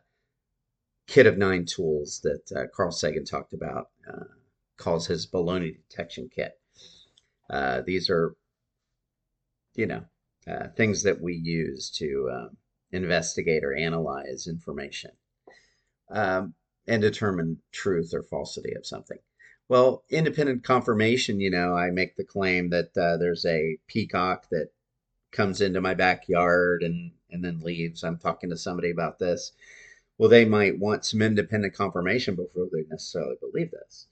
kit 1.07 1.27
of 1.27 1.39
nine 1.39 1.65
tools 1.65 2.21
that 2.25 2.53
uh, 2.55 2.67
Carl 2.75 2.91
Sagan 2.91 3.25
talked 3.25 3.53
about 3.53 3.91
uh, 4.13 4.25
calls 4.77 5.07
his 5.07 5.27
baloney 5.27 5.77
detection 5.89 6.29
kit. 6.29 6.59
Uh, 7.49 7.81
these 7.87 8.11
are, 8.11 8.35
you 9.77 9.87
know, 9.87 10.05
uh, 10.51 10.69
things 10.77 11.03
that 11.03 11.21
we 11.21 11.35
use 11.35 11.91
to 11.91 12.31
um, 12.33 12.57
investigate 12.93 13.65
or 13.65 13.75
analyze 13.75 14.47
information 14.47 15.11
um, 16.11 16.55
and 16.87 17.03
determine 17.03 17.59
truth 17.73 18.13
or 18.15 18.23
falsity 18.23 18.75
of 18.75 18.87
something. 18.87 19.19
Well, 19.69 20.05
independent 20.11 20.63
confirmation, 20.63 21.41
you 21.41 21.51
know, 21.51 21.75
I 21.75 21.91
make 21.91 22.17
the 22.17 22.25
claim 22.25 22.71
that 22.71 22.97
uh, 22.97 23.17
there's 23.17 23.45
a 23.45 23.79
peacock 23.89 24.49
that 24.51 24.69
comes 25.33 25.61
into 25.61 25.81
my 25.81 25.95
backyard 25.95 26.83
and, 26.83 27.11
and 27.31 27.45
then 27.45 27.61
leaves. 27.61 28.05
I'm 28.05 28.19
talking 28.19 28.51
to 28.51 28.57
somebody 28.57 28.91
about 28.91 29.19
this. 29.19 29.53
Well, 30.19 30.31
they 30.31 30.45
might 30.45 30.79
want 30.79 31.05
some 31.05 31.21
independent 31.21 31.75
confirmation 31.75 32.37
before 32.37 32.69
they 32.73 32.85
necessarily 32.89 33.37
believe 33.41 33.73
this. 33.73 34.07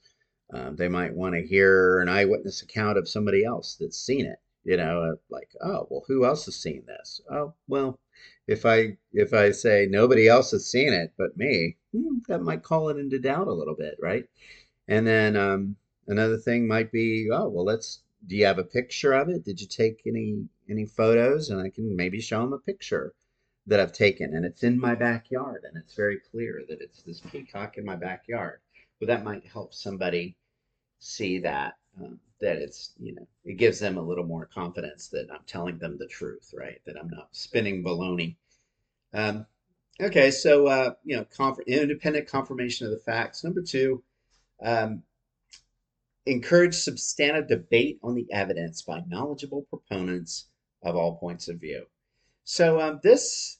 Um, 0.53 0.75
they 0.75 0.89
might 0.89 1.15
want 1.15 1.33
to 1.33 1.47
hear 1.47 1.99
an 2.01 2.09
eyewitness 2.09 2.61
account 2.61 2.97
of 2.97 3.09
somebody 3.09 3.43
else 3.43 3.75
that's 3.79 3.97
seen 3.97 4.25
it. 4.25 4.39
You 4.65 4.77
know, 4.77 5.15
like, 5.29 5.51
oh, 5.61 5.87
well, 5.91 6.03
who 6.07 6.25
else 6.25 6.45
has 6.45 6.55
seen 6.55 6.83
this? 6.87 7.21
Oh, 7.31 7.53
well, 7.67 7.99
if 8.47 8.65
I 8.65 8.97
if 9.13 9.31
I 9.31 9.51
say 9.51 9.87
nobody 9.87 10.27
else 10.27 10.51
has 10.51 10.65
seen 10.65 10.91
it 10.91 11.13
but 11.17 11.37
me, 11.37 11.77
hmm, 11.93 12.17
that 12.27 12.41
might 12.41 12.63
call 12.63 12.89
it 12.89 12.97
into 12.97 13.19
doubt 13.19 13.47
a 13.47 13.53
little 13.53 13.75
bit, 13.75 13.95
right? 14.01 14.25
And 14.87 15.05
then 15.05 15.35
um, 15.35 15.75
another 16.07 16.37
thing 16.37 16.67
might 16.67 16.91
be, 16.91 17.29
oh, 17.31 17.47
well, 17.49 17.65
let's. 17.65 18.01
Do 18.27 18.35
you 18.35 18.45
have 18.45 18.57
a 18.57 18.63
picture 18.63 19.13
of 19.13 19.29
it? 19.29 19.45
Did 19.45 19.61
you 19.61 19.67
take 19.67 20.01
any 20.07 20.47
any 20.67 20.85
photos? 20.87 21.51
And 21.51 21.61
I 21.61 21.69
can 21.69 21.95
maybe 21.95 22.19
show 22.19 22.41
them 22.41 22.53
a 22.53 22.57
picture 22.57 23.13
that 23.67 23.79
I've 23.79 23.93
taken, 23.93 24.33
and 24.35 24.45
it's 24.45 24.63
in 24.63 24.79
my 24.79 24.95
backyard, 24.95 25.63
and 25.63 25.77
it's 25.77 25.93
very 25.95 26.19
clear 26.31 26.63
that 26.69 26.81
it's 26.81 27.03
this 27.03 27.21
peacock 27.21 27.77
in 27.77 27.85
my 27.85 27.95
backyard. 27.95 28.61
But 28.99 29.07
that 29.09 29.23
might 29.23 29.45
help 29.45 29.75
somebody 29.75 30.37
see 30.99 31.39
that 31.39 31.75
um, 32.01 32.19
that 32.41 32.57
it's 32.57 32.91
you 32.99 33.13
know 33.15 33.27
it 33.45 33.57
gives 33.57 33.79
them 33.79 33.97
a 33.97 34.01
little 34.01 34.25
more 34.25 34.45
confidence 34.45 35.07
that 35.09 35.27
I'm 35.31 35.43
telling 35.45 35.77
them 35.77 35.97
the 35.97 36.07
truth, 36.07 36.53
right? 36.55 36.81
That 36.85 36.97
I'm 36.99 37.09
not 37.09 37.29
spinning 37.31 37.83
baloney. 37.83 38.35
Um, 39.13 39.45
okay, 40.01 40.31
so 40.31 40.67
uh, 40.67 40.91
you 41.03 41.15
know, 41.15 41.25
conf- 41.35 41.59
independent 41.67 42.27
confirmation 42.27 42.85
of 42.85 42.91
the 42.91 42.99
facts. 42.99 43.43
Number 43.43 43.61
two, 43.61 44.03
um, 44.63 45.03
encourage 46.25 46.75
substantive 46.75 47.47
debate 47.47 47.99
on 48.03 48.15
the 48.15 48.27
evidence 48.31 48.81
by 48.81 49.01
knowledgeable 49.07 49.65
proponents 49.69 50.47
of 50.83 50.95
all 50.95 51.17
points 51.17 51.47
of 51.47 51.59
view. 51.59 51.85
So 52.43 52.79
um, 52.79 52.99
this 53.03 53.59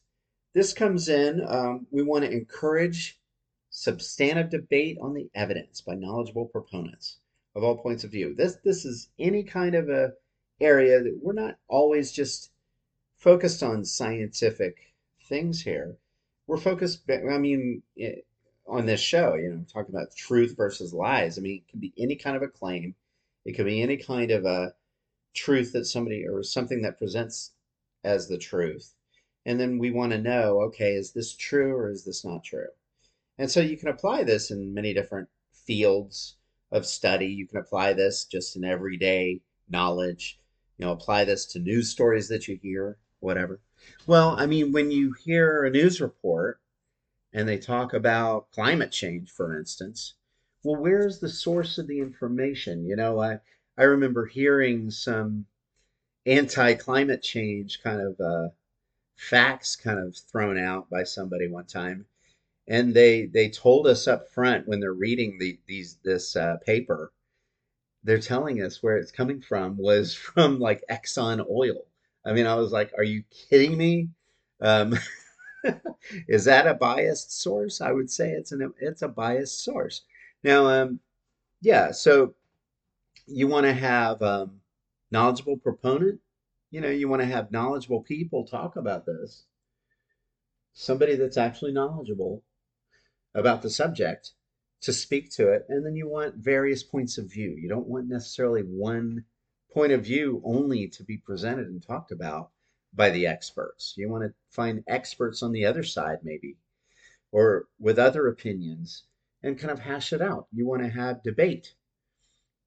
this 0.53 0.73
comes 0.73 1.09
in. 1.09 1.41
Um, 1.47 1.87
we 1.91 2.01
want 2.03 2.25
to 2.25 2.31
encourage 2.31 3.19
substantive 3.69 4.49
debate 4.49 4.97
on 5.01 5.13
the 5.13 5.29
evidence 5.35 5.81
by 5.81 5.95
knowledgeable 5.95 6.45
proponents 6.45 7.17
of 7.55 7.63
all 7.63 7.77
points 7.77 8.03
of 8.03 8.11
view. 8.11 8.35
This 8.35 8.57
this 8.63 8.85
is 8.85 9.09
any 9.17 9.43
kind 9.43 9.75
of 9.75 9.89
a 9.89 10.13
area 10.59 11.01
that 11.01 11.19
we're 11.21 11.33
not 11.33 11.57
always 11.67 12.11
just 12.11 12.51
focused 13.17 13.63
on 13.63 13.85
scientific 13.85 14.93
things 15.23 15.61
here. 15.61 15.97
We're 16.47 16.57
focused. 16.57 17.09
I 17.09 17.37
mean, 17.37 17.81
eh, 17.99 18.17
on 18.67 18.85
this 18.85 18.99
show, 18.99 19.35
you 19.35 19.49
know, 19.49 19.65
talking 19.71 19.95
about 19.95 20.15
truth 20.15 20.55
versus 20.57 20.93
lies. 20.93 21.37
I 21.37 21.41
mean, 21.41 21.57
it 21.57 21.67
can 21.69 21.79
be 21.79 21.93
any 21.97 22.15
kind 22.15 22.35
of 22.35 22.41
a 22.41 22.47
claim. 22.47 22.95
It 23.45 23.53
could 23.53 23.65
be 23.65 23.81
any 23.81 23.97
kind 23.97 24.31
of 24.31 24.45
a 24.45 24.73
truth 25.33 25.73
that 25.73 25.85
somebody 25.85 26.25
or 26.27 26.43
something 26.43 26.81
that 26.81 26.97
presents 26.97 27.51
as 28.03 28.27
the 28.27 28.37
truth. 28.37 28.93
And 29.45 29.59
then 29.59 29.77
we 29.77 29.91
want 29.91 30.11
to 30.11 30.17
know, 30.17 30.61
okay, 30.63 30.93
is 30.93 31.11
this 31.11 31.35
true 31.35 31.75
or 31.75 31.91
is 31.91 32.05
this 32.05 32.25
not 32.25 32.43
true? 32.43 32.69
And 33.37 33.51
so 33.51 33.59
you 33.59 33.77
can 33.77 33.89
apply 33.89 34.23
this 34.23 34.49
in 34.49 34.73
many 34.73 34.93
different 34.93 35.29
fields 35.51 36.37
of 36.75 36.85
study. 36.85 37.27
You 37.27 37.47
can 37.47 37.57
apply 37.57 37.93
this 37.93 38.25
just 38.25 38.55
in 38.55 38.65
everyday 38.65 39.41
knowledge. 39.69 40.39
You 40.77 40.85
know, 40.85 40.91
apply 40.91 41.23
this 41.23 41.45
to 41.47 41.59
news 41.59 41.89
stories 41.89 42.27
that 42.27 42.47
you 42.47 42.59
hear, 42.61 42.97
whatever. 43.21 43.61
Well, 44.05 44.35
I 44.37 44.45
mean, 44.45 44.73
when 44.73 44.91
you 44.91 45.13
hear 45.23 45.63
a 45.63 45.69
news 45.69 46.01
report 46.01 46.59
and 47.31 47.47
they 47.47 47.57
talk 47.57 47.93
about 47.93 48.51
climate 48.51 48.91
change, 48.91 49.31
for 49.31 49.57
instance. 49.57 50.15
Well, 50.63 50.81
where's 50.81 51.19
the 51.19 51.29
source 51.29 51.77
of 51.77 51.87
the 51.87 51.99
information? 51.99 52.85
You 52.85 52.97
know, 52.97 53.21
I, 53.21 53.39
I 53.77 53.83
remember 53.83 54.25
hearing 54.25 54.91
some 54.91 55.45
anti 56.25 56.73
climate 56.73 57.21
change 57.21 57.81
kind 57.81 58.01
of 58.01 58.19
uh, 58.19 58.49
facts 59.15 59.75
kind 59.75 59.99
of 59.99 60.17
thrown 60.17 60.57
out 60.57 60.89
by 60.89 61.03
somebody 61.03 61.47
one 61.47 61.67
time. 61.67 62.05
And 62.67 62.93
they, 62.93 63.27
they 63.27 63.49
told 63.49 63.87
us 63.87 64.07
up 64.07 64.29
front 64.29 64.67
when 64.67 64.79
they're 64.79 64.93
reading 64.93 65.37
the, 65.39 65.59
these 65.67 65.97
this 66.03 66.35
uh, 66.35 66.57
paper, 66.65 67.11
they're 68.03 68.19
telling 68.19 68.61
us 68.61 68.81
where 68.81 68.97
it's 68.97 69.11
coming 69.11 69.41
from 69.41 69.77
was 69.77 70.13
from 70.15 70.59
like 70.59 70.83
Exxon 70.89 71.45
Oil. 71.49 71.85
I 72.25 72.33
mean, 72.33 72.47
I 72.47 72.55
was 72.55 72.71
like, 72.71 72.91
are 72.97 73.03
you 73.03 73.23
kidding 73.49 73.77
me? 73.77 74.09
Um, 74.61 74.97
is 76.27 76.45
that 76.45 76.67
a 76.67 76.73
biased 76.73 77.39
source? 77.39 77.81
I 77.81 77.91
would 77.91 78.09
say 78.09 78.31
it's 78.31 78.51
an 78.51 78.73
it's 78.79 79.01
a 79.01 79.07
biased 79.07 79.63
source. 79.63 80.01
Now, 80.43 80.67
um, 80.67 80.99
yeah, 81.61 81.91
so 81.91 82.35
you 83.27 83.47
want 83.47 83.65
to 83.65 83.73
have 83.73 84.21
um, 84.21 84.61
knowledgeable 85.11 85.57
proponent. 85.57 86.19
You 86.71 86.81
know, 86.81 86.89
you 86.89 87.07
want 87.07 87.21
to 87.21 87.27
have 87.27 87.51
knowledgeable 87.51 88.01
people 88.01 88.45
talk 88.45 88.75
about 88.75 89.05
this. 89.05 89.45
Somebody 90.73 91.15
that's 91.15 91.37
actually 91.37 91.71
knowledgeable 91.71 92.43
about 93.35 93.61
the 93.61 93.69
subject 93.69 94.31
to 94.81 94.93
speak 94.93 95.29
to 95.31 95.51
it, 95.51 95.65
and 95.69 95.85
then 95.85 95.95
you 95.95 96.07
want 96.07 96.35
various 96.35 96.83
points 96.83 97.17
of 97.17 97.31
view. 97.31 97.55
You 97.59 97.69
don't 97.69 97.87
want 97.87 98.07
necessarily 98.07 98.61
one 98.61 99.25
point 99.73 99.91
of 99.91 100.03
view 100.03 100.41
only 100.43 100.87
to 100.87 101.03
be 101.03 101.17
presented 101.17 101.67
and 101.67 101.83
talked 101.83 102.11
about 102.11 102.51
by 102.93 103.09
the 103.09 103.27
experts. 103.27 103.93
You 103.97 104.09
want 104.09 104.23
to 104.23 104.33
find 104.49 104.83
experts 104.87 105.43
on 105.43 105.51
the 105.51 105.65
other 105.65 105.83
side, 105.83 106.19
maybe, 106.23 106.57
or 107.31 107.67
with 107.79 107.99
other 107.99 108.27
opinions, 108.27 109.03
and 109.43 109.59
kind 109.59 109.71
of 109.71 109.79
hash 109.79 110.13
it 110.13 110.21
out. 110.21 110.47
You 110.53 110.65
want 110.65 110.81
to 110.83 110.89
have 110.89 111.23
debate 111.23 111.75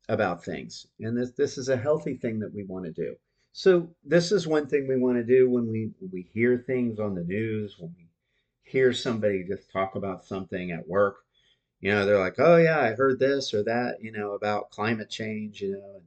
about 0.09 0.45
things. 0.45 0.87
And 1.01 1.17
this, 1.17 1.33
this 1.33 1.59
is 1.59 1.69
a 1.69 1.77
healthy 1.77 2.15
thing 2.15 2.41
that 2.41 2.55
we 2.55 2.65
want 2.65 2.85
to 2.85 2.93
do. 2.93 3.17
So 3.53 3.91
this 4.05 4.31
is 4.31 4.47
one 4.47 4.67
thing 4.67 4.87
we 4.87 4.99
want 4.99 5.17
to 5.17 5.25
do 5.25 5.49
when 5.49 5.69
we 5.69 5.91
we 6.13 6.29
hear 6.33 6.59
things 6.59 7.01
on 7.01 7.15
the 7.15 7.25
news, 7.25 7.77
when 7.79 7.95
we 7.97 8.08
hear 8.69 8.93
somebody 8.93 9.45
just 9.45 9.71
talk 9.71 9.95
about 9.97 10.25
something 10.25 10.71
at 10.71 10.89
work. 10.89 11.17
You 11.81 11.93
know, 11.93 12.07
they're 12.07 12.19
like, 12.19 12.39
"Oh 12.39 12.57
yeah, 12.57 12.81
I 12.81 12.95
heard 12.95 13.19
this 13.19 13.55
or 13.55 13.63
that," 13.65 14.03
you 14.03 14.13
know, 14.13 14.33
about 14.33 14.71
climate 14.71 15.11
change, 15.11 15.61
you 15.63 15.73
know, 15.73 16.03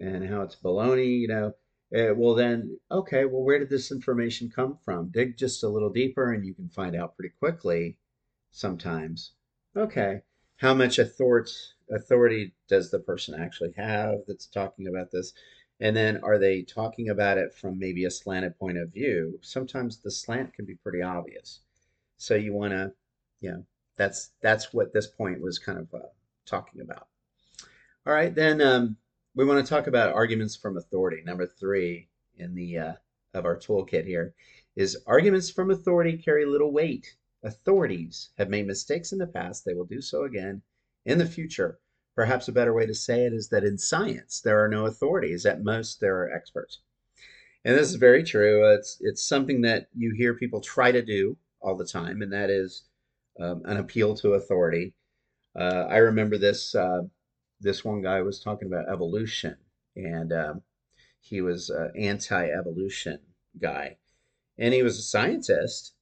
and 0.00 0.14
and 0.14 0.28
how 0.28 0.42
it's 0.42 0.56
baloney, 0.56 1.20
you 1.20 1.28
know. 1.28 1.54
Uh, 1.94 2.14
well 2.14 2.34
then 2.34 2.78
okay 2.90 3.24
well 3.26 3.42
where 3.42 3.58
did 3.58 3.68
this 3.70 3.92
information 3.92 4.50
come 4.50 4.78
from? 4.84 5.10
Dig 5.10 5.36
just 5.36 5.62
a 5.62 5.68
little 5.68 5.90
deeper 5.90 6.32
and 6.32 6.44
you 6.46 6.54
can 6.54 6.68
find 6.68 6.96
out 6.96 7.16
pretty 7.16 7.34
quickly 7.38 7.98
sometimes. 8.50 9.32
Okay 9.76 10.22
how 10.56 10.74
much 10.74 10.98
authority 10.98 12.54
does 12.68 12.90
the 12.90 13.00
person 13.00 13.34
actually 13.34 13.72
have 13.72 14.20
that's 14.28 14.46
talking 14.46 14.86
about 14.86 15.10
this? 15.10 15.32
And 15.80 15.96
then 15.96 16.18
are 16.22 16.38
they 16.38 16.62
talking 16.62 17.08
about 17.08 17.38
it 17.38 17.52
from 17.52 17.78
maybe 17.78 18.04
a 18.04 18.10
slanted 18.10 18.56
point 18.58 18.78
of 18.78 18.92
view? 18.92 19.38
Sometimes 19.42 19.98
the 19.98 20.10
slant 20.10 20.54
can 20.54 20.64
be 20.64 20.76
pretty 20.76 21.02
obvious 21.02 21.60
so 22.22 22.34
you 22.34 22.52
want 22.52 22.72
to 22.72 22.92
you 23.40 23.50
know 23.50 23.64
that's 23.96 24.30
that's 24.40 24.72
what 24.72 24.92
this 24.92 25.08
point 25.08 25.40
was 25.40 25.58
kind 25.58 25.78
of 25.78 25.92
uh, 25.94 26.06
talking 26.46 26.80
about 26.80 27.08
all 28.06 28.12
right 28.12 28.34
then 28.34 28.60
um, 28.60 28.96
we 29.34 29.44
want 29.46 29.64
to 29.64 29.68
talk 29.68 29.86
about 29.86 30.12
arguments 30.12 30.56
from 30.56 30.76
authority. 30.76 31.22
Number 31.24 31.46
three 31.46 32.08
in 32.36 32.54
the 32.54 32.78
uh, 32.78 32.92
of 33.32 33.46
our 33.46 33.56
toolkit 33.56 34.04
here 34.04 34.34
is 34.76 35.02
arguments 35.06 35.50
from 35.50 35.70
authority 35.70 36.18
carry 36.18 36.44
little 36.44 36.70
weight. 36.70 37.16
Authorities 37.42 38.28
have 38.36 38.50
made 38.50 38.66
mistakes 38.66 39.12
in 39.12 39.18
the 39.18 39.26
past; 39.26 39.64
they 39.64 39.74
will 39.74 39.86
do 39.86 40.02
so 40.02 40.24
again 40.24 40.62
in 41.06 41.18
the 41.18 41.26
future. 41.26 41.78
Perhaps 42.14 42.46
a 42.46 42.52
better 42.52 42.74
way 42.74 42.84
to 42.84 42.94
say 42.94 43.24
it 43.24 43.32
is 43.32 43.48
that 43.48 43.64
in 43.64 43.78
science 43.78 44.40
there 44.40 44.62
are 44.62 44.68
no 44.68 44.84
authorities. 44.84 45.46
At 45.46 45.64
most, 45.64 45.98
there 46.00 46.18
are 46.18 46.30
experts. 46.30 46.80
And 47.64 47.74
this 47.74 47.88
is 47.88 47.94
very 47.94 48.22
true. 48.22 48.70
It's 48.74 48.98
it's 49.00 49.26
something 49.26 49.62
that 49.62 49.88
you 49.96 50.12
hear 50.14 50.34
people 50.34 50.60
try 50.60 50.92
to 50.92 51.02
do 51.02 51.38
all 51.62 51.76
the 51.76 51.86
time, 51.86 52.22
and 52.22 52.32
that 52.32 52.50
is 52.50 52.84
um, 53.40 53.62
an 53.64 53.76
appeal 53.78 54.14
to 54.16 54.34
authority. 54.34 54.94
Uh, 55.56 55.86
I 55.88 55.98
remember 55.98 56.38
this 56.38 56.74
uh, 56.74 57.02
this 57.60 57.84
one 57.84 58.02
guy 58.02 58.22
was 58.22 58.40
talking 58.40 58.68
about 58.68 58.88
evolution, 58.88 59.56
and 59.96 60.32
um, 60.32 60.62
he 61.20 61.40
was 61.40 61.70
an 61.70 61.92
anti-evolution 61.96 63.20
guy, 63.60 63.98
and 64.58 64.74
he 64.74 64.82
was 64.82 64.98
a 64.98 65.02
scientist, 65.02 65.94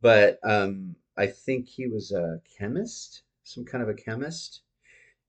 but 0.00 0.38
um, 0.44 0.96
I 1.16 1.26
think 1.26 1.68
he 1.68 1.86
was 1.86 2.12
a 2.12 2.40
chemist, 2.58 3.22
some 3.42 3.64
kind 3.64 3.82
of 3.82 3.88
a 3.88 3.94
chemist, 3.94 4.62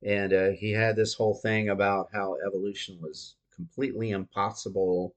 and 0.04 0.34
uh, 0.34 0.50
he 0.52 0.72
had 0.72 0.96
this 0.96 1.14
whole 1.16 1.36
thing 1.36 1.70
about 1.70 2.10
how 2.14 2.38
evolution 2.46 3.00
was 3.02 3.36
completely 3.56 4.12
impossible 4.12 5.16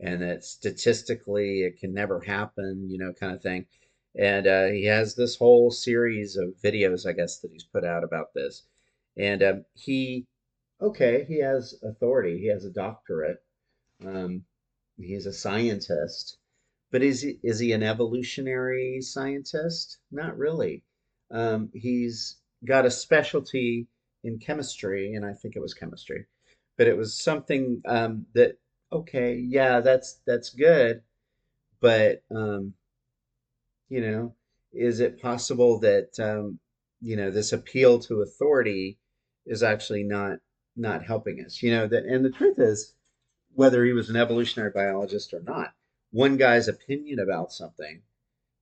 and 0.00 0.22
that 0.22 0.44
statistically 0.44 1.62
it 1.62 1.78
can 1.78 1.94
never 1.94 2.20
happen, 2.20 2.88
you 2.90 2.98
know, 2.98 3.12
kind 3.12 3.34
of 3.34 3.42
thing. 3.42 3.66
And 4.16 4.46
uh, 4.46 4.66
he 4.66 4.84
has 4.84 5.14
this 5.14 5.36
whole 5.36 5.70
series 5.70 6.36
of 6.36 6.54
videos, 6.62 7.06
I 7.06 7.12
guess, 7.12 7.40
that 7.40 7.50
he's 7.50 7.64
put 7.64 7.84
out 7.84 8.04
about 8.04 8.32
this. 8.34 8.62
And 9.16 9.42
um, 9.42 9.64
he, 9.74 10.26
okay, 10.80 11.24
he 11.26 11.40
has 11.40 11.74
authority, 11.82 12.38
he 12.38 12.48
has 12.48 12.64
a 12.64 12.70
doctorate, 12.70 13.42
um, 14.04 14.44
he's 14.96 15.26
a 15.26 15.32
scientist, 15.32 16.38
but 16.90 17.02
is 17.02 17.22
he, 17.22 17.38
is 17.42 17.58
he 17.58 17.72
an 17.72 17.82
evolutionary 17.82 19.00
scientist? 19.00 19.98
Not 20.10 20.36
really. 20.36 20.84
Um, 21.30 21.70
he's 21.74 22.36
got 22.64 22.86
a 22.86 22.90
specialty 22.90 23.88
in 24.22 24.38
chemistry, 24.38 25.14
and 25.14 25.24
I 25.24 25.32
think 25.32 25.56
it 25.56 25.60
was 25.62 25.74
chemistry, 25.74 26.26
but 26.78 26.86
it 26.86 26.96
was 26.96 27.20
something 27.20 27.82
um, 27.86 28.26
that 28.34 28.58
okay, 28.92 29.34
yeah, 29.36 29.80
that's 29.80 30.20
that's 30.26 30.50
good, 30.50 31.02
but 31.80 32.22
um, 32.34 32.74
you 33.88 34.00
know, 34.00 34.34
is 34.72 35.00
it 35.00 35.20
possible 35.20 35.78
that 35.80 36.18
um, 36.18 36.58
you 37.00 37.16
know 37.16 37.30
this 37.30 37.52
appeal 37.52 37.98
to 38.00 38.22
authority 38.22 38.98
is 39.46 39.62
actually 39.62 40.02
not 40.02 40.38
not 40.76 41.04
helping 41.04 41.44
us? 41.44 41.62
You 41.62 41.72
know 41.72 41.86
that, 41.88 42.04
and 42.04 42.24
the 42.24 42.30
truth 42.30 42.58
is, 42.58 42.94
whether 43.54 43.84
he 43.84 43.92
was 43.92 44.10
an 44.10 44.16
evolutionary 44.16 44.70
biologist 44.70 45.32
or 45.32 45.42
not, 45.42 45.74
one 46.10 46.36
guy's 46.36 46.68
opinion 46.68 47.18
about 47.18 47.52
something, 47.52 48.02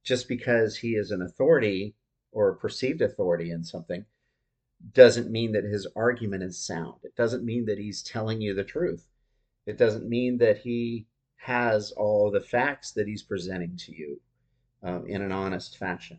just 0.04 0.28
because 0.28 0.76
he 0.76 0.92
is 0.92 1.10
an 1.10 1.22
authority 1.22 1.94
or 2.32 2.50
a 2.50 2.56
perceived 2.56 3.00
authority 3.00 3.50
in 3.50 3.64
something, 3.64 4.04
doesn't 4.92 5.30
mean 5.30 5.52
that 5.52 5.64
his 5.64 5.86
argument 5.94 6.42
is 6.42 6.58
sound. 6.58 7.00
It 7.04 7.14
doesn't 7.14 7.44
mean 7.44 7.66
that 7.66 7.78
he's 7.78 8.02
telling 8.02 8.40
you 8.40 8.54
the 8.54 8.64
truth. 8.64 9.06
It 9.66 9.78
doesn't 9.78 10.08
mean 10.08 10.38
that 10.38 10.58
he 10.58 11.06
has 11.36 11.92
all 11.92 12.30
the 12.30 12.40
facts 12.40 12.90
that 12.92 13.06
he's 13.06 13.22
presenting 13.22 13.76
to 13.76 13.92
you 13.94 14.20
um, 14.82 15.06
in 15.06 15.22
an 15.22 15.32
honest 15.32 15.78
fashion, 15.78 16.18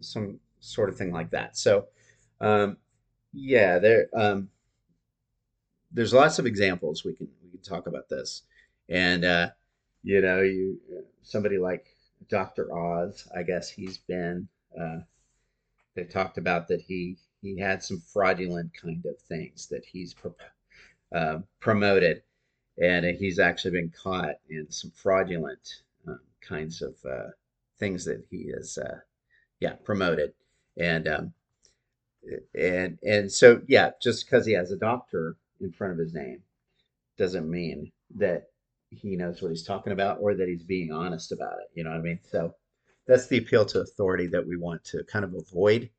some 0.00 0.40
sort 0.60 0.88
of 0.88 0.96
thing 0.96 1.12
like 1.12 1.30
that. 1.30 1.56
So, 1.56 1.86
um, 2.40 2.76
yeah, 3.32 3.78
there 3.78 4.08
um, 4.14 4.50
there's 5.92 6.12
lots 6.12 6.38
of 6.38 6.46
examples 6.46 7.04
we 7.04 7.14
can 7.14 7.28
we 7.42 7.50
can 7.50 7.60
talk 7.60 7.86
about 7.86 8.08
this, 8.08 8.42
and 8.88 9.24
uh, 9.24 9.50
you 10.02 10.20
know, 10.20 10.42
you 10.42 10.78
somebody 11.22 11.58
like 11.58 11.86
Dr. 12.28 12.72
Oz, 12.74 13.28
I 13.34 13.42
guess 13.42 13.68
he's 13.70 13.98
been. 13.98 14.48
Uh, 14.78 15.00
they 15.94 16.04
talked 16.04 16.38
about 16.38 16.68
that 16.68 16.80
he 16.80 17.16
he 17.42 17.58
had 17.58 17.82
some 17.82 18.00
fraudulent 18.00 18.72
kind 18.74 19.04
of 19.06 19.18
things 19.18 19.66
that 19.68 19.84
he's 19.84 20.14
pro- 20.14 20.34
uh, 21.14 21.38
promoted, 21.60 22.22
and 22.82 23.04
he's 23.04 23.38
actually 23.38 23.72
been 23.72 23.90
caught 23.90 24.36
in 24.48 24.70
some 24.70 24.90
fraudulent 24.90 25.82
um, 26.06 26.20
kinds 26.40 26.82
of 26.82 26.94
uh, 27.08 27.28
things 27.78 28.04
that 28.04 28.24
he 28.30 28.50
has, 28.54 28.78
uh, 28.78 28.98
yeah, 29.60 29.74
promoted, 29.84 30.32
and 30.76 31.08
um, 31.08 31.32
and 32.54 32.98
and 33.02 33.30
so 33.30 33.62
yeah, 33.66 33.90
just 34.02 34.26
because 34.26 34.46
he 34.46 34.52
has 34.52 34.70
a 34.70 34.76
doctor 34.76 35.36
in 35.60 35.72
front 35.72 35.92
of 35.92 35.98
his 35.98 36.14
name 36.14 36.42
doesn't 37.16 37.50
mean 37.50 37.90
that 38.16 38.48
he 38.90 39.16
knows 39.16 39.42
what 39.42 39.50
he's 39.50 39.64
talking 39.64 39.92
about 39.92 40.18
or 40.20 40.34
that 40.34 40.48
he's 40.48 40.62
being 40.62 40.92
honest 40.92 41.32
about 41.32 41.58
it. 41.60 41.68
You 41.74 41.84
know 41.84 41.90
what 41.90 41.98
I 41.98 42.02
mean? 42.02 42.20
So 42.30 42.54
that's 43.06 43.26
the 43.26 43.38
appeal 43.38 43.64
to 43.66 43.80
authority 43.80 44.26
that 44.28 44.46
we 44.46 44.56
want 44.56 44.84
to 44.84 45.04
kind 45.04 45.24
of 45.24 45.34
avoid. 45.34 45.90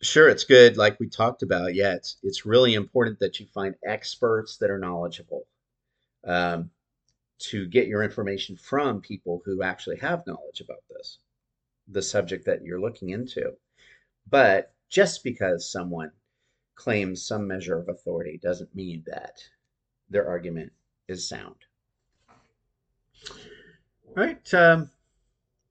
Sure, 0.00 0.28
it's 0.28 0.44
good, 0.44 0.76
like 0.76 0.98
we 1.00 1.08
talked 1.08 1.42
about. 1.42 1.74
Yeah, 1.74 1.94
it's 1.94 2.18
it's 2.22 2.46
really 2.46 2.74
important 2.74 3.18
that 3.18 3.40
you 3.40 3.46
find 3.46 3.74
experts 3.84 4.56
that 4.58 4.70
are 4.70 4.78
knowledgeable. 4.78 5.46
Um, 6.24 6.70
to 7.38 7.66
get 7.66 7.86
your 7.86 8.02
information 8.02 8.56
from 8.56 9.00
people 9.00 9.42
who 9.44 9.62
actually 9.62 9.96
have 9.98 10.26
knowledge 10.26 10.60
about 10.60 10.82
this, 10.90 11.18
the 11.86 12.02
subject 12.02 12.44
that 12.46 12.62
you're 12.62 12.80
looking 12.80 13.10
into. 13.10 13.52
But 14.28 14.72
just 14.88 15.22
because 15.22 15.70
someone 15.70 16.10
claims 16.74 17.24
some 17.24 17.46
measure 17.46 17.78
of 17.78 17.88
authority 17.88 18.38
doesn't 18.42 18.74
mean 18.74 19.02
that 19.06 19.42
their 20.10 20.26
argument 20.26 20.72
is 21.08 21.28
sound. 21.28 21.56
All 23.28 24.14
right. 24.14 24.54
Um, 24.54 24.90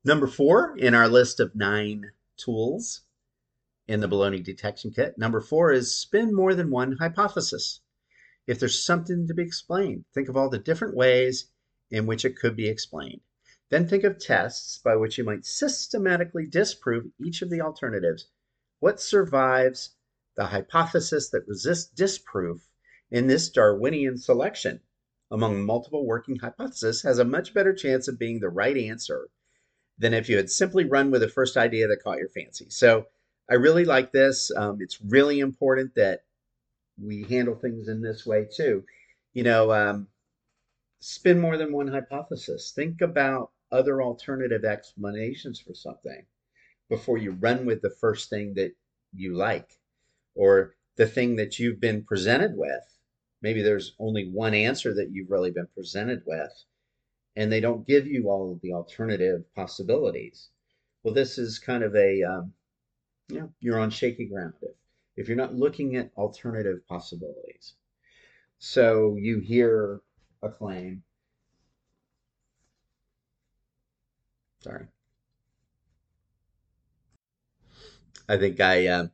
number 0.03 0.27
four 0.27 0.77
in 0.77 0.93
our 0.93 1.07
list 1.07 1.39
of 1.39 1.55
nine 1.55 2.11
tools 2.37 3.01
in 3.87 3.99
the 3.99 4.07
baloney 4.07 4.43
detection 4.43 4.91
kit. 4.91 5.17
Number 5.17 5.41
four 5.41 5.71
is 5.71 5.95
spin 5.95 6.33
more 6.33 6.53
than 6.53 6.69
one 6.69 6.93
hypothesis. 6.93 7.81
If 8.45 8.59
there's 8.59 8.83
something 8.83 9.27
to 9.27 9.33
be 9.33 9.43
explained, 9.43 10.05
think 10.13 10.29
of 10.29 10.37
all 10.37 10.49
the 10.49 10.59
different 10.59 10.95
ways 10.95 11.47
in 11.91 12.05
which 12.05 12.25
it 12.25 12.37
could 12.37 12.55
be 12.55 12.67
explained. 12.67 13.21
Then 13.69 13.87
think 13.87 14.03
of 14.03 14.19
tests 14.19 14.77
by 14.77 14.95
which 14.95 15.17
you 15.17 15.23
might 15.23 15.45
systematically 15.45 16.45
disprove 16.45 17.11
each 17.19 17.41
of 17.41 17.49
the 17.49 17.61
alternatives. 17.61 18.27
What 18.79 19.01
survives 19.01 19.95
the 20.35 20.45
hypothesis 20.45 21.29
that 21.29 21.47
resists 21.47 21.89
disproof 21.89 22.69
in 23.11 23.27
this 23.27 23.49
Darwinian 23.49 24.17
selection 24.17 24.81
among 25.29 25.65
multiple 25.65 26.05
working 26.05 26.37
hypotheses 26.37 27.01
has 27.01 27.19
a 27.19 27.25
much 27.25 27.53
better 27.53 27.73
chance 27.73 28.07
of 28.07 28.19
being 28.19 28.39
the 28.39 28.49
right 28.49 28.77
answer 28.77 29.29
than 29.97 30.13
if 30.13 30.29
you 30.29 30.37
had 30.37 30.49
simply 30.49 30.85
run 30.85 31.11
with 31.11 31.21
the 31.21 31.27
first 31.27 31.57
idea 31.57 31.87
that 31.87 32.03
caught 32.03 32.19
your 32.19 32.29
fancy. 32.29 32.67
So 32.69 33.07
I 33.49 33.55
really 33.55 33.83
like 33.83 34.11
this. 34.11 34.51
Um, 34.55 34.77
it's 34.79 35.01
really 35.01 35.39
important 35.39 35.95
that 35.95 36.21
we 37.01 37.23
handle 37.23 37.55
things 37.55 37.87
in 37.87 38.01
this 38.01 38.25
way 38.25 38.47
too. 38.55 38.85
You 39.33 39.43
know, 39.43 39.71
um, 39.71 40.07
spin 40.99 41.39
more 41.39 41.57
than 41.57 41.71
one 41.71 41.87
hypothesis. 41.87 42.71
Think 42.75 43.01
about 43.01 43.51
other 43.71 44.01
alternative 44.01 44.65
explanations 44.65 45.59
for 45.59 45.73
something 45.73 46.25
before 46.89 47.17
you 47.17 47.31
run 47.31 47.65
with 47.65 47.81
the 47.81 47.89
first 47.89 48.29
thing 48.29 48.53
that 48.55 48.73
you 49.13 49.35
like 49.35 49.79
or 50.35 50.75
the 50.95 51.07
thing 51.07 51.35
that 51.35 51.59
you've 51.59 51.79
been 51.79 52.03
presented 52.03 52.55
with. 52.55 52.83
Maybe 53.41 53.61
there's 53.61 53.93
only 53.99 54.29
one 54.29 54.53
answer 54.53 54.93
that 54.95 55.11
you've 55.11 55.29
really 55.29 55.51
been 55.51 55.67
presented 55.75 56.23
with, 56.25 56.51
and 57.35 57.51
they 57.51 57.59
don't 57.59 57.85
give 57.85 58.07
you 58.07 58.29
all 58.29 58.51
of 58.51 58.61
the 58.61 58.73
alternative 58.73 59.43
possibilities. 59.53 60.49
Well, 61.03 61.13
this 61.13 61.37
is 61.37 61.59
kind 61.59 61.83
of 61.83 61.95
a, 61.95 62.23
um, 62.23 62.53
you 63.29 63.39
know, 63.39 63.53
you're 63.59 63.79
on 63.79 63.91
shaky 63.91 64.25
ground 64.25 64.53
if, 64.61 64.71
if 65.15 65.27
you're 65.27 65.37
not 65.37 65.53
looking 65.53 65.95
at 65.95 66.11
alternative 66.17 66.85
possibilities. 66.87 67.73
So 68.57 69.17
you 69.19 69.39
hear 69.39 70.01
a 70.41 70.49
claim. 70.49 71.03
Sorry. 74.59 74.87
I 78.29 78.37
think 78.37 78.59
I 78.59 78.87
uh, 78.87 79.07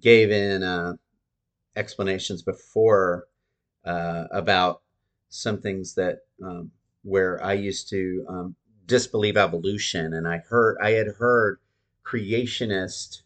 gave 0.00 0.30
in 0.30 0.62
uh, 0.62 0.94
explanations 1.76 2.42
before 2.42 3.28
uh, 3.84 4.26
about 4.32 4.82
some 5.30 5.60
things 5.60 5.94
that 5.96 6.20
um, 6.44 6.72
where 7.04 7.42
I 7.44 7.54
used 7.54 7.90
to 7.90 8.26
um, 8.28 8.56
disbelieve 8.86 9.36
evolution, 9.36 10.14
and 10.14 10.28
I 10.28 10.38
heard 10.38 10.78
I 10.82 10.92
had 10.92 11.08
heard 11.18 11.60
creationist 12.04 13.22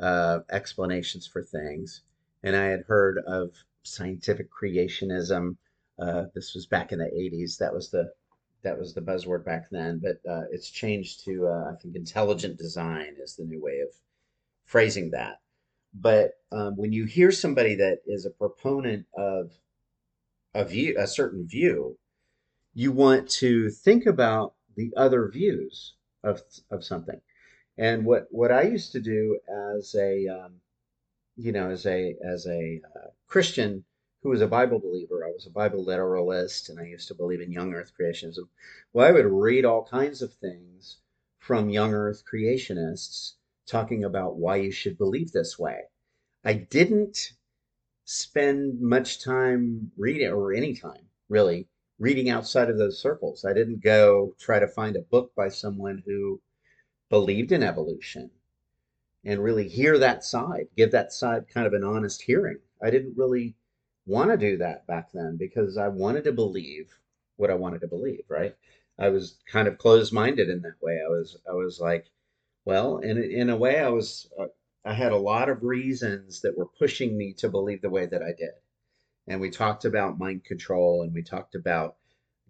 uh, 0.00 0.40
explanations 0.50 1.26
for 1.26 1.42
things, 1.42 2.02
and 2.42 2.54
I 2.56 2.66
had 2.66 2.84
heard 2.86 3.18
of 3.26 3.52
scientific 3.82 4.48
creationism. 4.50 5.56
Uh, 5.98 6.24
this 6.34 6.54
was 6.54 6.66
back 6.66 6.92
in 6.92 6.98
the 6.98 7.06
'80s. 7.06 7.58
That 7.58 7.74
was 7.74 7.90
the 7.90 8.12
that 8.62 8.78
was 8.78 8.94
the 8.94 9.00
buzzword 9.00 9.44
back 9.44 9.70
then, 9.70 10.00
but 10.02 10.18
uh, 10.30 10.44
it's 10.50 10.70
changed 10.70 11.24
to 11.24 11.46
uh, 11.46 11.72
I 11.72 11.76
think 11.80 11.96
intelligent 11.96 12.58
design 12.58 13.16
is 13.22 13.36
the 13.36 13.44
new 13.44 13.62
way 13.62 13.80
of 13.80 13.88
phrasing 14.64 15.10
that. 15.10 15.40
But 15.94 16.32
um, 16.52 16.76
when 16.76 16.92
you 16.92 17.04
hear 17.04 17.32
somebody 17.32 17.74
that 17.76 18.00
is 18.06 18.26
a 18.26 18.30
proponent 18.30 19.06
of 19.16 19.52
a 20.54 20.64
view, 20.64 20.96
a 20.98 21.06
certain 21.06 21.46
view, 21.46 21.98
you 22.74 22.92
want 22.92 23.28
to 23.28 23.70
think 23.70 24.06
about 24.06 24.54
the 24.76 24.92
other 24.96 25.28
views 25.28 25.94
of 26.22 26.42
of 26.70 26.84
something. 26.84 27.20
And 27.76 28.04
what 28.04 28.26
what 28.30 28.52
I 28.52 28.62
used 28.62 28.92
to 28.92 29.00
do 29.00 29.38
as 29.76 29.94
a 29.94 30.26
um, 30.28 30.60
you 31.36 31.52
know 31.52 31.70
as 31.70 31.86
a 31.86 32.16
as 32.24 32.46
a 32.46 32.80
uh, 32.96 33.08
Christian 33.26 33.84
who 34.28 34.32
was 34.32 34.42
a 34.42 34.46
Bible 34.46 34.78
believer. 34.78 35.24
I 35.24 35.30
was 35.30 35.46
a 35.46 35.50
Bible 35.50 35.82
literalist, 35.82 36.68
and 36.68 36.78
I 36.78 36.82
used 36.82 37.08
to 37.08 37.14
believe 37.14 37.40
in 37.40 37.50
young 37.50 37.72
Earth 37.72 37.92
creationism. 37.98 38.46
Well, 38.92 39.08
I 39.08 39.10
would 39.10 39.24
read 39.24 39.64
all 39.64 39.88
kinds 39.90 40.20
of 40.20 40.34
things 40.34 40.98
from 41.38 41.70
young 41.70 41.94
Earth 41.94 42.24
creationists 42.30 43.36
talking 43.64 44.04
about 44.04 44.36
why 44.36 44.56
you 44.56 44.70
should 44.70 44.98
believe 44.98 45.32
this 45.32 45.58
way. 45.58 45.84
I 46.44 46.52
didn't 46.52 47.32
spend 48.04 48.78
much 48.82 49.24
time 49.24 49.92
reading, 49.96 50.30
or 50.30 50.52
any 50.52 50.74
time 50.74 51.06
really, 51.30 51.66
reading 51.98 52.28
outside 52.28 52.68
of 52.68 52.76
those 52.76 53.00
circles. 53.00 53.46
I 53.46 53.54
didn't 53.54 53.82
go 53.82 54.34
try 54.38 54.58
to 54.58 54.68
find 54.68 54.96
a 54.96 55.00
book 55.00 55.34
by 55.34 55.48
someone 55.48 56.02
who 56.04 56.38
believed 57.08 57.50
in 57.50 57.62
evolution 57.62 58.30
and 59.24 59.42
really 59.42 59.68
hear 59.70 59.96
that 59.96 60.22
side, 60.22 60.68
give 60.76 60.90
that 60.90 61.14
side 61.14 61.48
kind 61.48 61.66
of 61.66 61.72
an 61.72 61.82
honest 61.82 62.20
hearing. 62.20 62.58
I 62.82 62.90
didn't 62.90 63.16
really 63.16 63.54
want 64.08 64.30
to 64.30 64.36
do 64.36 64.56
that 64.58 64.86
back 64.86 65.12
then 65.12 65.36
because 65.36 65.76
I 65.76 65.88
wanted 65.88 66.24
to 66.24 66.32
believe 66.32 66.98
what 67.36 67.50
I 67.50 67.54
wanted 67.54 67.82
to 67.82 67.86
believe, 67.86 68.24
right? 68.28 68.56
I 68.98 69.10
was 69.10 69.38
kind 69.46 69.68
of 69.68 69.78
closed 69.78 70.12
minded 70.12 70.48
in 70.48 70.62
that 70.62 70.82
way. 70.82 71.00
I 71.04 71.08
was, 71.08 71.36
I 71.48 71.52
was 71.52 71.78
like, 71.78 72.06
well, 72.64 72.98
in, 72.98 73.22
in 73.22 73.50
a 73.50 73.56
way, 73.56 73.78
I 73.78 73.88
was, 73.88 74.28
uh, 74.38 74.46
I 74.84 74.94
had 74.94 75.12
a 75.12 75.16
lot 75.16 75.48
of 75.48 75.62
reasons 75.62 76.40
that 76.40 76.56
were 76.58 76.66
pushing 76.66 77.16
me 77.16 77.34
to 77.34 77.48
believe 77.48 77.82
the 77.82 77.90
way 77.90 78.06
that 78.06 78.22
I 78.22 78.32
did. 78.36 78.54
And 79.28 79.40
we 79.40 79.50
talked 79.50 79.84
about 79.84 80.18
mind 80.18 80.44
control 80.44 81.02
and 81.02 81.12
we 81.12 81.22
talked 81.22 81.54
about 81.54 81.96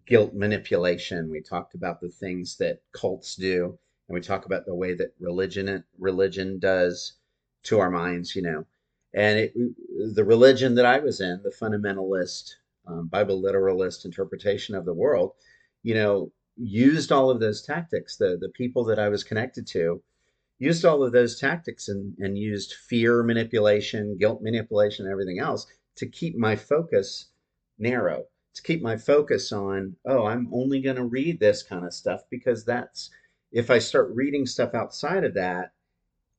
guilt 0.06 0.32
manipulation. 0.34 1.30
We 1.30 1.42
talked 1.42 1.74
about 1.74 2.00
the 2.00 2.08
things 2.08 2.56
that 2.58 2.80
cults 2.92 3.36
do 3.36 3.78
and 4.08 4.14
we 4.14 4.20
talk 4.20 4.46
about 4.46 4.64
the 4.64 4.74
way 4.74 4.94
that 4.94 5.14
religion 5.20 5.84
religion 5.98 6.58
does 6.58 7.14
to 7.64 7.78
our 7.78 7.90
minds, 7.90 8.34
you 8.34 8.42
know. 8.42 8.64
And 9.14 9.38
it, 9.38 9.54
the 10.14 10.24
religion 10.24 10.74
that 10.74 10.86
I 10.86 10.98
was 10.98 11.20
in, 11.20 11.40
the 11.42 11.50
fundamentalist, 11.50 12.54
um, 12.86 13.08
Bible 13.08 13.40
literalist 13.40 14.04
interpretation 14.04 14.74
of 14.74 14.84
the 14.84 14.94
world, 14.94 15.32
you 15.82 15.94
know, 15.94 16.32
used 16.56 17.12
all 17.12 17.30
of 17.30 17.40
those 17.40 17.62
tactics. 17.62 18.16
The 18.16 18.36
the 18.40 18.50
people 18.50 18.84
that 18.84 18.98
I 18.98 19.08
was 19.08 19.24
connected 19.24 19.66
to 19.68 20.02
used 20.58 20.84
all 20.84 21.04
of 21.04 21.12
those 21.12 21.38
tactics 21.38 21.88
and, 21.88 22.16
and 22.18 22.36
used 22.36 22.74
fear 22.74 23.22
manipulation, 23.22 24.16
guilt 24.18 24.42
manipulation, 24.42 25.06
everything 25.06 25.38
else 25.38 25.66
to 25.96 26.06
keep 26.06 26.36
my 26.36 26.56
focus 26.56 27.30
narrow, 27.78 28.24
to 28.54 28.62
keep 28.62 28.82
my 28.82 28.96
focus 28.96 29.52
on, 29.52 29.96
oh, 30.04 30.26
I'm 30.26 30.48
only 30.52 30.80
going 30.80 30.96
to 30.96 31.04
read 31.04 31.38
this 31.38 31.62
kind 31.62 31.84
of 31.84 31.94
stuff 31.94 32.22
because 32.30 32.64
that's 32.64 33.10
if 33.52 33.70
I 33.70 33.78
start 33.78 34.10
reading 34.14 34.46
stuff 34.46 34.74
outside 34.74 35.24
of 35.24 35.34
that, 35.34 35.72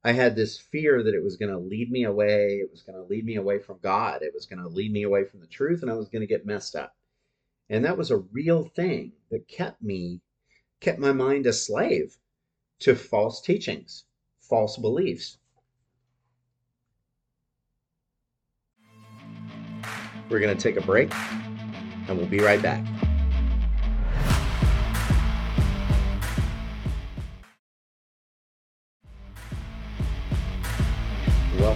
I 0.03 0.13
had 0.13 0.35
this 0.35 0.57
fear 0.57 1.03
that 1.03 1.13
it 1.13 1.23
was 1.23 1.35
going 1.35 1.51
to 1.51 1.57
lead 1.57 1.91
me 1.91 2.05
away. 2.05 2.59
It 2.61 2.71
was 2.71 2.81
going 2.81 2.95
to 2.95 3.09
lead 3.09 3.25
me 3.25 3.35
away 3.35 3.59
from 3.59 3.79
God. 3.81 4.21
It 4.21 4.33
was 4.33 4.45
going 4.45 4.61
to 4.61 4.69
lead 4.69 4.93
me 4.93 5.03
away 5.03 5.25
from 5.25 5.41
the 5.41 5.47
truth, 5.47 5.81
and 5.81 5.91
I 5.91 5.95
was 5.95 6.07
going 6.07 6.21
to 6.21 6.27
get 6.27 6.45
messed 6.45 6.75
up. 6.75 6.95
And 7.69 7.83
that 7.83 7.97
was 7.97 8.09
a 8.09 8.17
real 8.17 8.63
thing 8.63 9.11
that 9.29 9.47
kept 9.47 9.81
me, 9.81 10.21
kept 10.79 10.99
my 10.99 11.11
mind 11.11 11.45
a 11.45 11.53
slave 11.53 12.17
to 12.79 12.95
false 12.95 13.41
teachings, 13.41 14.05
false 14.39 14.77
beliefs. 14.77 15.37
We're 20.29 20.39
going 20.39 20.55
to 20.55 20.61
take 20.61 20.77
a 20.77 20.85
break, 20.85 21.13
and 21.13 22.17
we'll 22.17 22.27
be 22.27 22.39
right 22.39 22.61
back. 22.61 22.85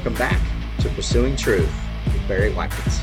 Welcome 0.03 0.19
back 0.19 0.79
to 0.81 0.89
Pursuing 0.89 1.37
Truth 1.37 1.73
with 2.07 2.27
Barry 2.27 2.53
Watkins. 2.53 2.99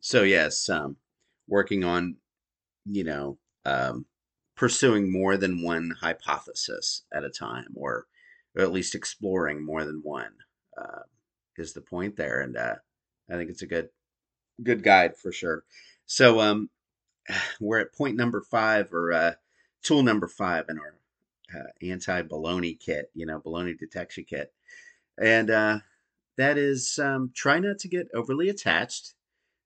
So 0.00 0.22
yes, 0.22 0.68
um, 0.68 0.96
working 1.48 1.82
on, 1.82 2.16
you 2.84 3.04
know, 3.04 3.38
um, 3.64 4.04
pursuing 4.54 5.10
more 5.10 5.38
than 5.38 5.62
one 5.62 5.94
hypothesis 5.98 7.06
at 7.10 7.24
a 7.24 7.30
time, 7.30 7.68
or, 7.74 8.04
or 8.54 8.62
at 8.62 8.70
least 8.70 8.94
exploring 8.94 9.64
more 9.64 9.82
than 9.82 10.02
one, 10.04 10.34
uh, 10.76 11.04
is 11.56 11.72
the 11.72 11.80
point 11.80 12.16
there, 12.16 12.42
and 12.42 12.54
uh, 12.54 12.74
I 13.30 13.36
think 13.36 13.48
it's 13.48 13.62
a 13.62 13.66
good, 13.66 13.88
good 14.62 14.82
guide 14.82 15.16
for 15.16 15.32
sure. 15.32 15.64
So 16.04 16.38
um, 16.40 16.68
we're 17.60 17.78
at 17.78 17.94
point 17.94 18.16
number 18.16 18.42
five, 18.42 18.92
or 18.92 19.14
uh, 19.14 19.32
tool 19.86 20.02
number 20.02 20.26
five 20.26 20.64
in 20.68 20.78
our 20.78 20.98
uh, 21.54 21.70
anti 21.80 22.22
baloney 22.22 22.78
kit, 22.78 23.10
you 23.14 23.24
know, 23.24 23.40
baloney 23.40 23.78
detection 23.78 24.24
kit. 24.28 24.52
And 25.18 25.50
uh, 25.50 25.78
that 26.36 26.58
is 26.58 26.98
um, 26.98 27.30
try 27.34 27.60
not 27.60 27.78
to 27.78 27.88
get 27.88 28.08
overly 28.14 28.48
attached 28.48 29.14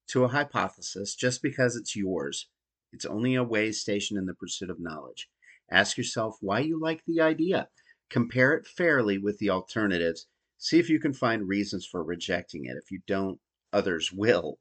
to 0.09 0.25
a 0.25 0.29
hypothesis 0.29 1.15
just 1.15 1.43
because 1.43 1.75
it's 1.75 1.97
yours. 1.97 2.49
It's 2.93 3.07
only 3.07 3.35
a 3.35 3.45
way 3.45 3.73
station 3.73 4.19
in 4.19 4.27
the 4.27 4.35
pursuit 4.35 4.71
of 4.71 4.81
knowledge. 4.81 5.29
Ask 5.71 5.97
yourself 5.97 6.37
why 6.41 6.61
you 6.61 6.79
like 6.79 7.03
the 7.07 7.21
idea. 7.21 7.69
Compare 8.11 8.55
it 8.55 8.67
fairly 8.67 9.19
with 9.19 9.39
the 9.39 9.51
alternatives. 9.51 10.27
See 10.59 10.79
if 10.79 10.91
you 10.91 11.01
can 11.01 11.15
find 11.15 11.49
reasons 11.49 11.87
for 11.87 12.03
rejecting 12.03 12.67
it. 12.67 12.77
If 12.77 12.91
you 12.91 13.01
don't, 13.07 13.39
others 13.73 14.13
will. 14.13 14.59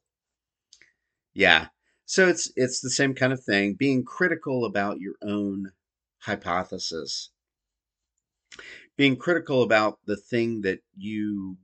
Yeah, 1.34 1.67
so 2.10 2.28
it's 2.28 2.52
it's 2.56 2.82
the 2.82 2.89
same 2.89 3.13
kind 3.13 3.32
of 3.32 3.43
thing, 3.43 3.76
being 3.76 4.04
critical 4.04 4.65
about 4.65 5.00
your 5.00 5.13
own 5.22 5.74
hypothesis. 6.17 7.30
Being 8.98 9.15
critical 9.15 9.62
about 9.62 10.00
the 10.08 10.17
thing 10.17 10.62
that 10.62 10.80
you 10.98 11.58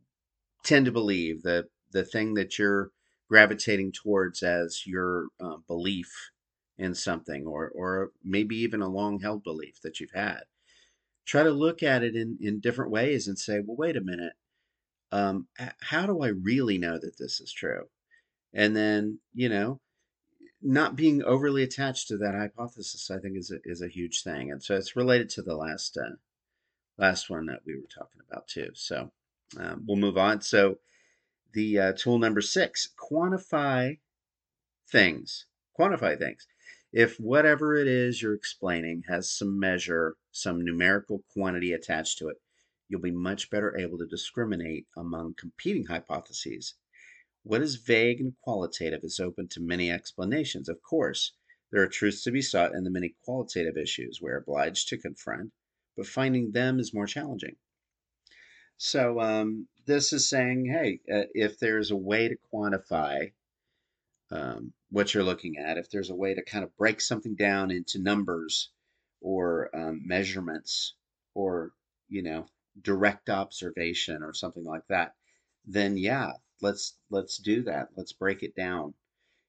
tend 0.63 0.85
to 0.85 0.91
believe, 0.91 1.41
the 1.41 1.65
the 1.91 2.05
thing 2.05 2.35
that 2.35 2.59
you're 2.59 2.91
gravitating 3.27 3.91
towards 3.91 4.43
as 4.43 4.85
your 4.85 5.29
uh, 5.43 5.57
belief 5.67 6.11
in 6.77 6.93
something 6.93 7.47
or 7.47 7.71
or 7.73 8.11
maybe 8.23 8.55
even 8.57 8.83
a 8.83 8.87
long 8.87 9.21
held 9.21 9.43
belief 9.43 9.81
that 9.81 9.99
you've 9.99 10.13
had. 10.13 10.41
Try 11.25 11.41
to 11.41 11.49
look 11.49 11.81
at 11.81 12.03
it 12.03 12.15
in 12.15 12.37
in 12.39 12.59
different 12.59 12.91
ways 12.91 13.27
and 13.27 13.39
say 13.39 13.61
well 13.65 13.77
wait 13.77 13.97
a 13.97 14.01
minute. 14.01 14.33
Um, 15.11 15.47
how 15.81 16.05
do 16.05 16.21
i 16.21 16.27
really 16.27 16.77
know 16.77 16.99
that 16.99 17.17
this 17.17 17.41
is 17.41 17.51
true? 17.51 17.85
And 18.53 18.75
then 18.75 19.21
you 19.33 19.49
know 19.49 19.79
not 20.65 20.95
being 20.95 21.23
overly 21.23 21.61
attached 21.61 22.07
to 22.07 22.17
that 22.17 22.33
hypothesis, 22.33 23.11
I 23.11 23.19
think, 23.19 23.37
is 23.37 23.51
a, 23.51 23.59
is 23.63 23.81
a 23.81 23.87
huge 23.87 24.23
thing, 24.23 24.51
and 24.51 24.61
so 24.61 24.75
it's 24.75 24.95
related 24.95 25.29
to 25.31 25.43
the 25.43 25.55
last 25.55 25.95
uh, 25.95 26.15
last 26.97 27.29
one 27.29 27.45
that 27.45 27.61
we 27.65 27.75
were 27.75 27.87
talking 27.87 28.21
about 28.27 28.47
too. 28.47 28.71
So 28.73 29.11
um, 29.59 29.83
we'll 29.85 29.97
move 29.97 30.17
on. 30.17 30.41
So 30.41 30.79
the 31.53 31.79
uh, 31.79 31.93
tool 31.93 32.17
number 32.17 32.41
six: 32.41 32.89
quantify 32.99 33.99
things. 34.89 35.45
Quantify 35.79 36.17
things. 36.17 36.47
If 36.91 37.19
whatever 37.19 37.75
it 37.75 37.87
is 37.87 38.21
you're 38.21 38.33
explaining 38.33 39.03
has 39.07 39.29
some 39.29 39.59
measure, 39.59 40.15
some 40.31 40.65
numerical 40.65 41.23
quantity 41.31 41.73
attached 41.73 42.17
to 42.19 42.29
it, 42.29 42.37
you'll 42.89 43.01
be 43.01 43.11
much 43.11 43.51
better 43.51 43.77
able 43.77 43.99
to 43.99 44.07
discriminate 44.07 44.87
among 44.97 45.35
competing 45.37 45.85
hypotheses 45.85 46.73
what 47.45 47.61
is 47.61 47.75
vague 47.75 48.19
and 48.19 48.33
qualitative 48.41 49.01
is 49.03 49.19
open 49.19 49.47
to 49.47 49.61
many 49.61 49.91
explanations. 49.91 50.67
Of 50.67 50.81
course, 50.81 51.33
there 51.71 51.83
are 51.83 51.87
truths 51.87 52.23
to 52.23 52.31
be 52.31 52.41
sought 52.41 52.73
in 52.73 52.83
the 52.83 52.89
many 52.89 53.13
qualitative 53.23 53.77
issues 53.77 54.19
we're 54.19 54.37
obliged 54.37 54.89
to 54.89 54.97
confront, 54.97 55.51
but 55.95 56.07
finding 56.07 56.51
them 56.51 56.79
is 56.79 56.91
more 56.91 57.05
challenging. 57.05 57.55
So, 58.77 59.21
um, 59.21 59.67
this 59.85 60.11
is 60.11 60.27
saying, 60.27 60.65
hey, 60.65 61.01
uh, 61.13 61.27
if 61.35 61.59
there's 61.59 61.91
a 61.91 61.95
way 61.95 62.27
to 62.27 62.35
quantify 62.51 63.31
um, 64.31 64.73
what 64.89 65.13
you're 65.13 65.23
looking 65.23 65.57
at, 65.57 65.77
if 65.77 65.91
there's 65.91 66.09
a 66.09 66.15
way 66.15 66.33
to 66.33 66.43
kind 66.43 66.63
of 66.63 66.75
break 66.77 66.99
something 66.99 67.35
down 67.35 67.69
into 67.69 67.99
numbers 68.01 68.71
or 69.21 69.69
um, 69.75 70.01
measurements 70.03 70.95
or, 71.35 71.73
you 72.09 72.23
know, 72.23 72.47
direct 72.81 73.29
observation 73.29 74.23
or 74.23 74.33
something 74.33 74.63
like 74.63 74.87
that, 74.89 75.13
then 75.63 75.95
yeah, 75.95 76.31
let's 76.61 76.97
let's 77.09 77.37
do 77.37 77.63
that. 77.63 77.89
Let's 77.95 78.13
break 78.13 78.43
it 78.43 78.55
down. 78.55 78.93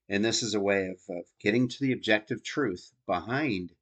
And 0.09 0.25
this 0.25 0.43
is 0.43 0.55
a 0.55 0.61
way 0.61 0.87
of, 0.87 1.01
of 1.09 1.25
getting 1.41 1.69
to 1.69 1.81
the 1.81 1.93
objective 1.93 2.43
truth 2.43 2.93
behind, 3.07 3.73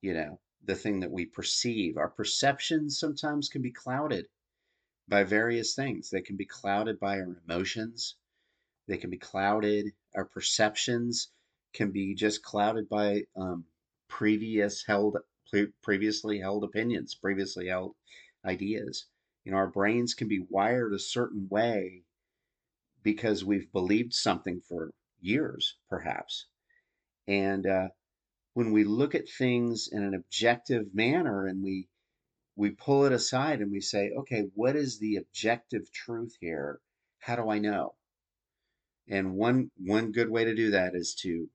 you 0.00 0.14
know, 0.14 0.40
the 0.64 0.74
thing 0.74 1.00
that 1.00 1.10
we 1.10 1.26
perceive. 1.26 1.96
Our 1.96 2.08
perceptions 2.08 2.98
sometimes 2.98 3.48
can 3.48 3.62
be 3.62 3.70
clouded 3.70 4.26
by 5.06 5.24
various 5.24 5.74
things. 5.74 6.10
They 6.10 6.22
can 6.22 6.36
be 6.36 6.44
clouded 6.44 6.98
by 6.98 7.20
our 7.20 7.40
emotions. 7.48 8.16
They 8.88 8.96
can 8.96 9.10
be 9.10 9.18
clouded. 9.18 9.92
Our 10.14 10.24
perceptions 10.24 11.28
can 11.72 11.92
be 11.92 12.14
just 12.14 12.42
clouded 12.42 12.88
by 12.88 13.24
um, 13.36 13.64
previous 14.08 14.84
held, 14.84 15.18
previously 15.82 16.40
held 16.40 16.64
opinions, 16.64 17.14
previously 17.14 17.68
held 17.68 17.94
ideas. 18.44 19.06
You 19.44 19.52
know, 19.52 19.58
our 19.58 19.68
brains 19.68 20.14
can 20.14 20.28
be 20.28 20.40
wired 20.50 20.92
a 20.92 20.98
certain 20.98 21.48
way 21.48 22.04
because 23.12 23.42
we've 23.42 23.72
believed 23.72 24.12
something 24.12 24.60
for 24.68 24.90
years, 25.18 25.76
perhaps. 25.88 26.44
And 27.26 27.66
uh, 27.66 27.88
when 28.52 28.70
we 28.70 28.84
look 28.84 29.14
at 29.14 29.30
things 29.30 29.88
in 29.90 30.02
an 30.02 30.12
objective 30.12 30.94
manner 30.94 31.46
and 31.46 31.64
we 31.64 31.88
we 32.54 32.68
pull 32.68 33.06
it 33.06 33.12
aside 33.12 33.60
and 33.60 33.72
we 33.72 33.80
say, 33.80 34.10
okay, 34.10 34.42
what 34.54 34.76
is 34.76 34.98
the 34.98 35.16
objective 35.16 35.90
truth 35.90 36.36
here? 36.38 36.80
How 37.18 37.36
do 37.36 37.48
I 37.48 37.60
know? 37.60 37.94
And 39.08 39.36
one 39.36 39.70
one 39.78 40.12
good 40.12 40.28
way 40.28 40.44
to 40.44 40.54
do 40.54 40.72
that 40.72 40.94
is 40.94 41.14
to 41.22 41.48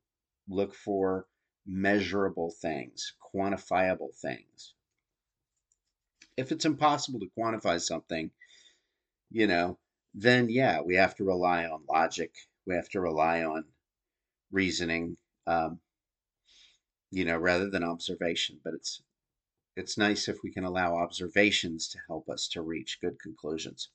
look 0.50 0.74
for 0.74 1.28
measurable 1.68 2.52
things, 2.64 3.14
quantifiable 3.32 4.16
things. 4.20 4.74
If 6.36 6.52
it's 6.52 6.66
impossible 6.66 7.20
to 7.20 7.30
quantify 7.38 7.80
something, 7.80 8.32
you 9.30 9.46
know, 9.46 9.78
then 10.14 10.50
yeah, 10.50 10.82
we 10.82 10.96
have 10.96 11.16
to 11.16 11.24
rely 11.24 11.66
on 11.66 11.86
logic. 11.90 12.36
We 12.66 12.76
have 12.76 12.90
to 12.90 13.02
rely 13.02 13.44
on 13.44 13.66
reasoning, 14.52 15.18
um, 15.48 15.80
you 17.12 17.26
know, 17.26 17.38
rather 17.38 17.70
than 17.70 17.84
observation. 17.84 18.60
But 18.64 18.74
it's 18.76 19.02
it's 19.76 19.98
nice 19.98 20.28
if 20.28 20.44
we 20.44 20.52
can 20.52 20.64
allow 20.64 20.98
observations 20.98 21.88
to 21.90 22.00
help 22.08 22.30
us 22.30 22.48
to 22.50 22.62
reach 22.62 23.02
good 23.02 23.20
conclusions. 23.20 23.90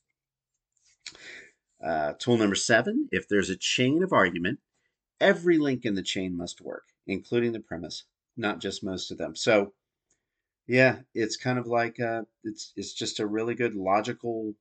Uh, 1.81 2.15
tool 2.15 2.37
number 2.37 2.57
seven: 2.57 3.09
if 3.13 3.29
there's 3.29 3.51
a 3.51 3.57
chain 3.57 4.03
of 4.03 4.13
argument, 4.13 4.61
every 5.21 5.59
link 5.59 5.85
in 5.85 5.95
the 5.95 6.03
chain 6.03 6.37
must 6.37 6.61
work, 6.61 6.89
including 7.07 7.53
the 7.53 7.61
premise, 7.61 8.05
not 8.37 8.61
just 8.61 8.83
most 8.83 9.11
of 9.11 9.19
them. 9.19 9.37
So, 9.37 9.75
yeah, 10.67 11.03
it's 11.15 11.37
kind 11.37 11.59
of 11.59 11.67
like 11.67 12.01
uh, 12.01 12.25
it's 12.45 12.73
it's 12.77 12.93
just 12.93 13.21
a 13.21 13.27
really 13.27 13.55
good 13.55 13.75
logical 13.75 14.55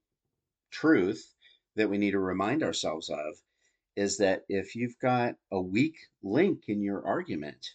truth 0.72 1.34
that 1.78 1.90
we 1.90 1.98
need 1.98 2.12
to 2.12 2.20
remind 2.20 2.64
ourselves 2.64 3.10
of 3.10 3.36
is 3.96 4.18
that 4.18 4.44
if 4.50 4.76
you've 4.76 5.00
got 5.00 5.36
a 5.52 5.62
weak 5.62 5.96
link 6.22 6.66
in 6.68 6.82
your 6.82 7.06
argument, 7.06 7.66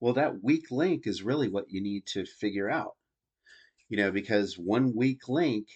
well, 0.00 0.14
that 0.14 0.42
weak 0.42 0.70
link 0.70 1.06
is 1.06 1.22
really 1.22 1.48
what 1.48 1.70
you 1.70 1.82
need 1.82 2.06
to 2.06 2.24
figure 2.24 2.70
out. 2.70 2.94
You 3.88 3.96
know, 3.96 4.10
because 4.10 4.58
one 4.58 4.94
weak 4.94 5.28
link 5.28 5.66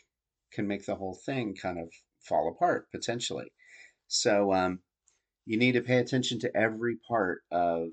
can 0.52 0.66
make 0.66 0.86
the 0.86 0.94
whole 0.94 1.14
thing 1.14 1.54
kind 1.54 1.78
of 1.78 1.92
fall 2.20 2.48
apart 2.48 2.90
potentially. 2.90 3.52
So 4.08 4.52
um, 4.52 4.80
you 5.46 5.56
need 5.56 5.72
to 5.72 5.82
pay 5.82 5.98
attention 5.98 6.38
to 6.40 6.56
every 6.56 6.96
part 7.08 7.42
of 7.50 7.88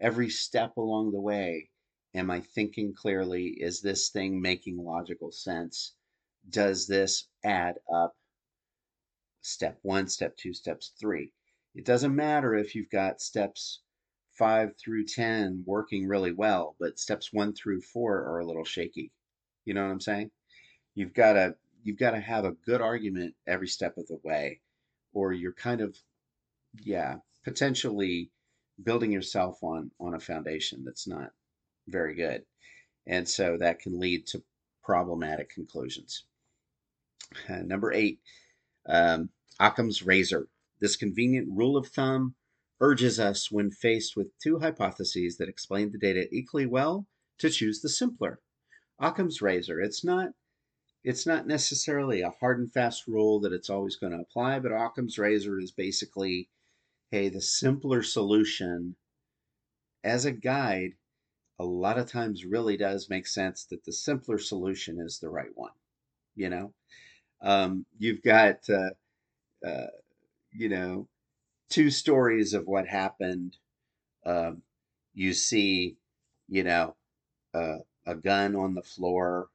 every 0.00 0.28
step 0.28 0.76
along 0.76 1.12
the 1.12 1.20
way. 1.20 1.70
Am 2.14 2.30
I 2.30 2.40
thinking 2.40 2.92
clearly? 2.94 3.56
Is 3.58 3.80
this 3.80 4.10
thing 4.10 4.40
making 4.40 4.76
logical 4.76 5.32
sense? 5.32 5.94
Does 6.50 6.86
this 6.86 7.28
add 7.44 7.76
up? 7.92 8.14
Step 9.42 9.78
one, 9.82 10.08
step 10.08 10.36
two, 10.36 10.54
steps 10.54 10.92
three. 10.98 11.32
It 11.74 11.84
doesn't 11.84 12.14
matter 12.14 12.54
if 12.54 12.74
you've 12.74 12.90
got 12.90 13.20
steps 13.20 13.80
five 14.32 14.74
through 14.76 15.04
10 15.04 15.64
working 15.66 16.08
really 16.08 16.32
well, 16.32 16.76
but 16.80 16.98
steps 16.98 17.32
one 17.32 17.52
through 17.52 17.80
four 17.80 18.16
are 18.24 18.38
a 18.40 18.46
little 18.46 18.64
shaky. 18.64 19.12
You 19.64 19.74
know 19.74 19.84
what 19.84 19.92
I'm 19.92 20.00
saying? 20.00 20.30
You've 20.94 21.14
got 21.14 21.34
to 21.34 21.56
you've 21.82 21.98
got 21.98 22.12
to 22.12 22.20
have 22.20 22.44
a 22.44 22.52
good 22.64 22.80
argument 22.80 23.34
every 23.46 23.68
step 23.68 23.96
of 23.98 24.06
the 24.06 24.18
way, 24.22 24.60
or 25.12 25.32
you're 25.32 25.52
kind 25.52 25.80
of 25.80 25.96
yeah, 26.82 27.16
potentially 27.44 28.30
building 28.82 29.12
yourself 29.12 29.62
on 29.62 29.90
on 30.00 30.14
a 30.14 30.20
foundation 30.20 30.84
that's 30.84 31.06
not 31.06 31.30
very 31.88 32.14
good. 32.14 32.44
And 33.06 33.28
so 33.28 33.56
that 33.58 33.80
can 33.80 33.98
lead 33.98 34.26
to 34.28 34.42
problematic 34.82 35.50
conclusions. 35.50 36.24
Uh, 37.48 37.62
number 37.62 37.92
eight, 37.92 38.20
um, 38.86 39.30
Occam's 39.60 40.02
razor. 40.02 40.48
This 40.80 40.96
convenient 40.96 41.48
rule 41.50 41.76
of 41.76 41.88
thumb 41.88 42.34
urges 42.80 43.20
us, 43.20 43.50
when 43.50 43.70
faced 43.70 44.16
with 44.16 44.36
two 44.42 44.58
hypotheses 44.58 45.36
that 45.36 45.48
explain 45.48 45.92
the 45.92 45.98
data 45.98 46.26
equally 46.32 46.66
well, 46.66 47.06
to 47.38 47.48
choose 47.48 47.80
the 47.80 47.88
simpler. 47.88 48.40
Occam's 48.98 49.40
razor. 49.40 49.80
It's 49.80 50.04
not 50.04 50.30
it's 51.04 51.26
not 51.26 51.46
necessarily 51.46 52.20
a 52.20 52.30
hard 52.40 52.60
and 52.60 52.72
fast 52.72 53.08
rule 53.08 53.40
that 53.40 53.52
it's 53.52 53.68
always 53.68 53.96
going 53.96 54.12
to 54.12 54.20
apply, 54.20 54.60
but 54.60 54.70
Occam's 54.70 55.18
razor 55.18 55.58
is 55.58 55.72
basically 55.72 56.48
hey, 57.10 57.28
the 57.28 57.40
simpler 57.40 58.02
solution 58.02 58.96
as 60.02 60.24
a 60.24 60.32
guide 60.32 60.92
a 61.58 61.64
lot 61.64 61.98
of 61.98 62.10
times 62.10 62.44
really 62.44 62.76
does 62.76 63.10
make 63.10 63.26
sense 63.26 63.64
that 63.66 63.84
the 63.84 63.92
simpler 63.92 64.38
solution 64.38 64.98
is 65.00 65.18
the 65.18 65.28
right 65.28 65.54
one. 65.54 65.72
You 66.34 66.48
know, 66.48 66.74
um, 67.42 67.86
you've 67.98 68.22
got, 68.22 68.58
uh, 68.70 68.90
uh, 69.66 69.86
you 70.52 70.68
know, 70.68 71.08
two 71.68 71.90
stories 71.90 72.54
of 72.54 72.66
what 72.66 72.86
happened. 72.86 73.56
Um, 74.24 74.62
you 75.14 75.32
see, 75.32 75.96
you 76.48 76.64
know, 76.64 76.96
uh, 77.54 77.78
a 78.06 78.14
gun 78.14 78.56
on 78.56 78.74
the 78.74 78.82
floor 78.82 79.48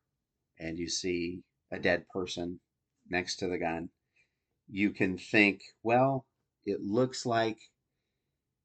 and 0.60 0.78
you 0.78 0.90
see 0.90 1.42
a 1.72 1.80
dead 1.80 2.08
person 2.10 2.60
next 3.10 3.38
to 3.38 3.48
the 3.48 3.58
gun. 3.58 3.90
You 4.70 4.92
can 4.92 5.18
think, 5.18 5.62
well, 5.84 6.26
it 6.66 6.82
looks 6.82 7.26
like 7.26 7.60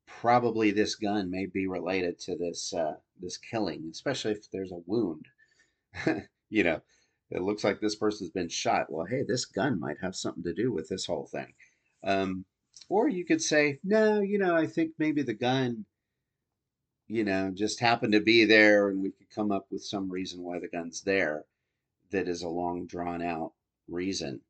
probably 0.07 0.71
this 0.71 0.95
gun 0.97 1.31
may 1.31 1.47
be 1.47 1.67
related 1.67 2.19
to 2.21 2.37
this 2.37 2.73
uh, 2.75 2.95
this 3.21 3.39
killing, 3.39 3.89
especially 3.91 4.33
if 4.33 4.51
there's 4.51 4.73
a 4.73 4.83
wound. 4.87 5.27
you 6.51 6.65
know, 6.65 6.81
it 7.35 7.43
looks 7.43 7.65
like 7.65 7.81
this 7.81 7.97
person's 7.97 8.31
been 8.31 8.49
shot. 8.49 8.87
Well, 8.91 9.07
hey, 9.07 9.23
this 9.27 9.45
gun 9.45 9.81
might 9.81 9.97
have 10.03 10.15
something 10.15 10.43
to 10.45 10.55
do 10.55 10.73
with 10.73 10.89
this 10.89 11.07
whole 11.07 11.27
thing. 11.27 11.53
Um, 12.05 12.45
or 12.89 13.09
you 13.09 13.25
could 13.25 13.41
say, 13.41 13.79
no, 13.83 14.21
you 14.21 14.39
know, 14.39 14.55
I 14.55 14.67
think 14.67 14.93
maybe 14.99 15.23
the 15.23 15.35
gun, 15.35 15.87
you 17.07 17.25
know, 17.25 17.51
just 17.55 17.81
happened 17.81 18.13
to 18.13 18.21
be 18.21 18.45
there, 18.45 18.89
and 18.89 19.03
we 19.03 19.11
could 19.11 19.31
come 19.35 19.51
up 19.51 19.67
with 19.71 19.83
some 19.83 20.11
reason 20.11 20.43
why 20.43 20.59
the 20.59 20.69
gun's 20.69 21.03
there. 21.03 21.45
That 22.11 22.29
is 22.29 22.43
a 22.43 22.49
long 22.49 22.87
drawn 22.87 23.23
out 23.23 23.53
reason, 23.89 24.41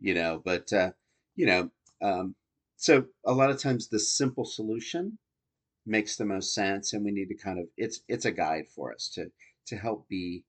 you 0.00 0.14
know. 0.14 0.42
But 0.44 0.72
uh, 0.72 0.90
you 1.36 1.46
know, 1.46 1.70
um, 2.02 2.34
so 2.76 3.06
a 3.24 3.32
lot 3.32 3.50
of 3.50 3.60
times 3.60 3.88
the 3.88 4.00
simple 4.00 4.44
solution 4.44 5.18
makes 5.86 6.16
the 6.16 6.24
most 6.24 6.52
sense 6.52 6.92
and 6.92 7.04
we 7.04 7.12
need 7.12 7.28
to 7.28 7.36
kind 7.36 7.60
of 7.60 7.66
it's 7.76 8.00
it's 8.08 8.24
a 8.24 8.32
guide 8.32 8.66
for 8.74 8.92
us 8.92 9.08
to 9.14 9.30
to 9.66 9.76
help 9.76 10.08
be 10.08 10.42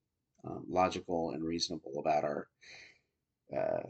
um, 0.48 0.64
logical 0.68 1.30
and 1.30 1.44
reasonable 1.44 1.92
about 1.98 2.24
our 2.24 2.48
uh, 3.56 3.88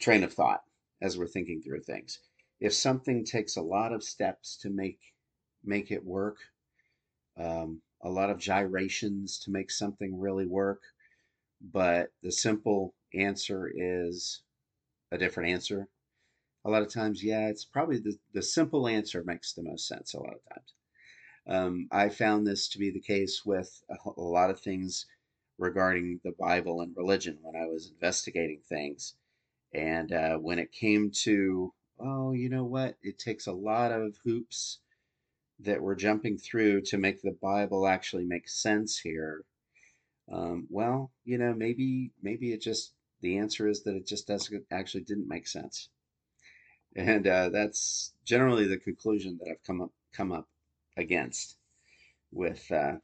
train 0.00 0.22
of 0.22 0.32
thought 0.32 0.62
as 1.02 1.16
we're 1.16 1.26
thinking 1.26 1.60
through 1.60 1.80
things 1.80 2.20
if 2.60 2.72
something 2.72 3.24
takes 3.24 3.56
a 3.56 3.62
lot 3.62 3.92
of 3.92 4.02
steps 4.02 4.56
to 4.56 4.70
make 4.70 4.98
make 5.64 5.90
it 5.90 6.04
work 6.04 6.36
um, 7.38 7.80
a 8.02 8.08
lot 8.08 8.30
of 8.30 8.38
gyrations 8.38 9.38
to 9.38 9.50
make 9.50 9.70
something 9.70 10.18
really 10.18 10.46
work 10.46 10.82
but 11.72 12.10
the 12.22 12.32
simple 12.32 12.94
answer 13.14 13.70
is 13.74 14.42
a 15.10 15.18
different 15.18 15.50
answer 15.50 15.88
a 16.64 16.70
lot 16.70 16.82
of 16.82 16.92
times, 16.92 17.24
yeah, 17.24 17.48
it's 17.48 17.64
probably 17.64 17.98
the, 17.98 18.18
the 18.34 18.42
simple 18.42 18.88
answer 18.88 19.22
makes 19.24 19.52
the 19.52 19.62
most 19.62 19.86
sense 19.86 20.14
a 20.14 20.20
lot 20.20 20.34
of 20.34 20.54
times. 20.54 20.74
Um, 21.46 21.88
I 21.90 22.10
found 22.10 22.46
this 22.46 22.68
to 22.68 22.78
be 22.78 22.90
the 22.90 23.00
case 23.00 23.42
with 23.44 23.82
a, 23.88 23.94
a, 24.16 24.20
lot 24.20 24.50
of 24.50 24.60
things 24.60 25.06
regarding 25.58 26.20
the 26.24 26.34
Bible 26.38 26.80
and 26.80 26.96
religion 26.96 27.38
when 27.42 27.60
I 27.60 27.66
was 27.66 27.90
investigating 27.90 28.60
things. 28.68 29.14
And 29.74 30.12
uh, 30.12 30.36
when 30.36 30.58
it 30.58 30.72
came 30.72 31.10
to, 31.22 31.72
oh, 31.98 32.32
you 32.32 32.48
know 32.48 32.64
what? 32.64 32.96
It 33.02 33.18
takes 33.18 33.46
a 33.46 33.52
lot 33.52 33.92
of 33.92 34.16
hoops 34.24 34.80
that 35.60 35.82
we're 35.82 35.96
jumping 35.96 36.38
through 36.38 36.82
to 36.82 36.98
make 36.98 37.20
the 37.20 37.36
Bible 37.42 37.86
actually 37.86 38.24
make 38.24 38.48
sense 38.48 38.98
here. 38.98 39.44
Um, 40.32 40.66
well, 40.70 41.10
you 41.24 41.38
know, 41.38 41.54
maybe 41.54 42.12
maybe 42.22 42.52
it 42.52 42.60
just 42.60 42.92
the 43.20 43.38
answer 43.38 43.68
is 43.68 43.82
that 43.84 43.96
it 43.96 44.06
just 44.06 44.26
doesn't 44.28 44.64
actually 44.70 45.02
didn't 45.02 45.28
make 45.28 45.48
sense 45.48 45.88
and 46.96 47.26
uh, 47.26 47.48
that's 47.50 48.12
generally 48.24 48.66
the 48.66 48.76
conclusion 48.76 49.38
that 49.38 49.50
I've 49.50 49.62
come 49.64 49.80
up 49.80 49.92
come 50.12 50.32
up 50.32 50.48
against 50.96 51.56
with 52.32 52.70
uh, 52.72 52.96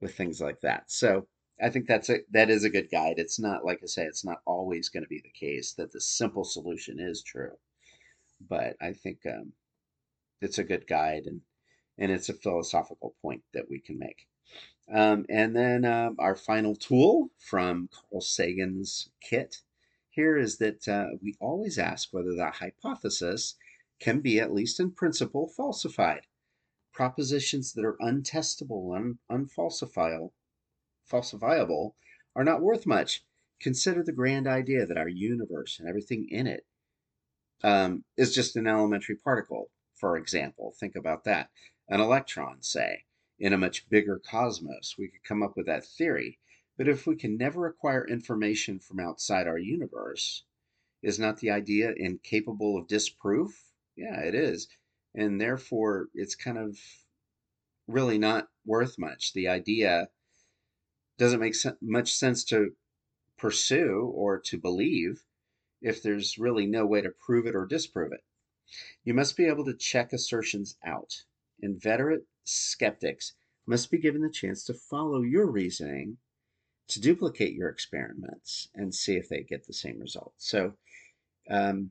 with 0.00 0.14
things 0.14 0.40
like 0.40 0.60
that. 0.62 0.90
So 0.90 1.26
I 1.62 1.70
think 1.70 1.86
that's 1.86 2.08
a 2.08 2.18
that 2.30 2.50
is 2.50 2.64
a 2.64 2.70
good 2.70 2.90
guide. 2.90 3.18
It's 3.18 3.38
not 3.38 3.64
like 3.64 3.80
I 3.82 3.86
say, 3.86 4.04
it's 4.04 4.24
not 4.24 4.40
always 4.46 4.88
going 4.88 5.02
to 5.02 5.08
be 5.08 5.20
the 5.22 5.30
case 5.30 5.72
that 5.74 5.92
the 5.92 6.00
simple 6.00 6.44
solution 6.44 6.98
is 6.98 7.22
true, 7.22 7.52
but 8.40 8.76
I 8.80 8.92
think 8.92 9.18
um, 9.26 9.52
it's 10.40 10.58
a 10.58 10.64
good 10.64 10.86
guide 10.86 11.24
and 11.26 11.42
and 11.98 12.10
it's 12.10 12.28
a 12.28 12.34
philosophical 12.34 13.14
point 13.22 13.42
that 13.52 13.68
we 13.68 13.78
can 13.78 13.98
make. 13.98 14.26
Um, 14.92 15.26
and 15.28 15.54
then 15.54 15.84
um, 15.84 16.16
our 16.18 16.34
final 16.34 16.74
tool 16.74 17.30
from 17.38 17.88
Carl 17.92 18.20
Sagan's 18.20 19.10
kit 19.20 19.62
here 20.08 20.36
is 20.36 20.58
that 20.58 20.88
uh, 20.88 21.06
we 21.22 21.36
always 21.40 21.78
ask 21.78 22.08
whether 22.10 22.34
that 22.34 22.56
hypothesis 22.56 23.54
can 24.00 24.20
be, 24.20 24.40
at 24.40 24.52
least 24.52 24.80
in 24.80 24.90
principle, 24.90 25.46
falsified. 25.46 26.22
Propositions 26.92 27.74
that 27.74 27.84
are 27.84 27.96
untestable 28.00 28.96
and 28.96 29.18
unfalsifiable 29.30 30.32
falsifiable 31.10 31.94
are 32.36 32.44
not 32.44 32.62
worth 32.62 32.86
much. 32.86 33.24
Consider 33.60 34.02
the 34.02 34.12
grand 34.12 34.46
idea 34.46 34.86
that 34.86 34.96
our 34.96 35.08
universe 35.08 35.78
and 35.78 35.88
everything 35.88 36.28
in 36.30 36.46
it 36.46 36.64
um, 37.62 38.04
is 38.16 38.34
just 38.34 38.56
an 38.56 38.66
elementary 38.66 39.16
particle, 39.16 39.70
for 39.94 40.16
example. 40.16 40.74
Think 40.78 40.96
about 40.96 41.24
that. 41.24 41.50
An 41.88 42.00
electron, 42.00 42.62
say, 42.62 43.04
in 43.38 43.52
a 43.52 43.58
much 43.58 43.88
bigger 43.90 44.18
cosmos. 44.18 44.94
We 44.96 45.08
could 45.08 45.24
come 45.24 45.42
up 45.42 45.56
with 45.56 45.66
that 45.66 45.84
theory. 45.84 46.38
But 46.78 46.88
if 46.88 47.06
we 47.06 47.16
can 47.16 47.36
never 47.36 47.66
acquire 47.66 48.06
information 48.06 48.78
from 48.78 49.00
outside 49.00 49.46
our 49.46 49.58
universe, 49.58 50.44
is 51.02 51.18
not 51.18 51.38
the 51.38 51.50
idea 51.50 51.92
incapable 51.96 52.78
of 52.78 52.86
disproof? 52.86 53.50
Yeah, 53.96 54.20
it 54.20 54.34
is. 54.34 54.68
And 55.14 55.40
therefore, 55.40 56.08
it's 56.14 56.34
kind 56.34 56.56
of 56.56 56.78
really 57.86 58.18
not 58.18 58.48
worth 58.64 58.98
much. 58.98 59.32
The 59.32 59.48
idea 59.48 60.08
doesn't 61.20 61.38
make 61.38 61.54
much 61.82 62.14
sense 62.14 62.42
to 62.44 62.70
pursue 63.36 64.10
or 64.14 64.38
to 64.38 64.58
believe 64.58 65.22
if 65.82 66.02
there's 66.02 66.38
really 66.38 66.66
no 66.66 66.86
way 66.86 67.02
to 67.02 67.10
prove 67.10 67.46
it 67.46 67.54
or 67.54 67.66
disprove 67.66 68.10
it. 68.12 68.24
You 69.04 69.12
must 69.12 69.36
be 69.36 69.44
able 69.44 69.66
to 69.66 69.74
check 69.74 70.14
assertions 70.14 70.78
out. 70.82 71.14
Inveterate 71.60 72.22
skeptics 72.44 73.34
must 73.66 73.90
be 73.90 73.98
given 73.98 74.22
the 74.22 74.30
chance 74.30 74.64
to 74.64 74.74
follow 74.74 75.20
your 75.20 75.46
reasoning 75.46 76.16
to 76.88 77.00
duplicate 77.00 77.52
your 77.52 77.68
experiments 77.68 78.68
and 78.74 78.94
see 78.94 79.16
if 79.16 79.28
they 79.28 79.42
get 79.42 79.66
the 79.66 79.74
same 79.74 80.00
results. 80.00 80.48
So, 80.48 80.72
um, 81.50 81.90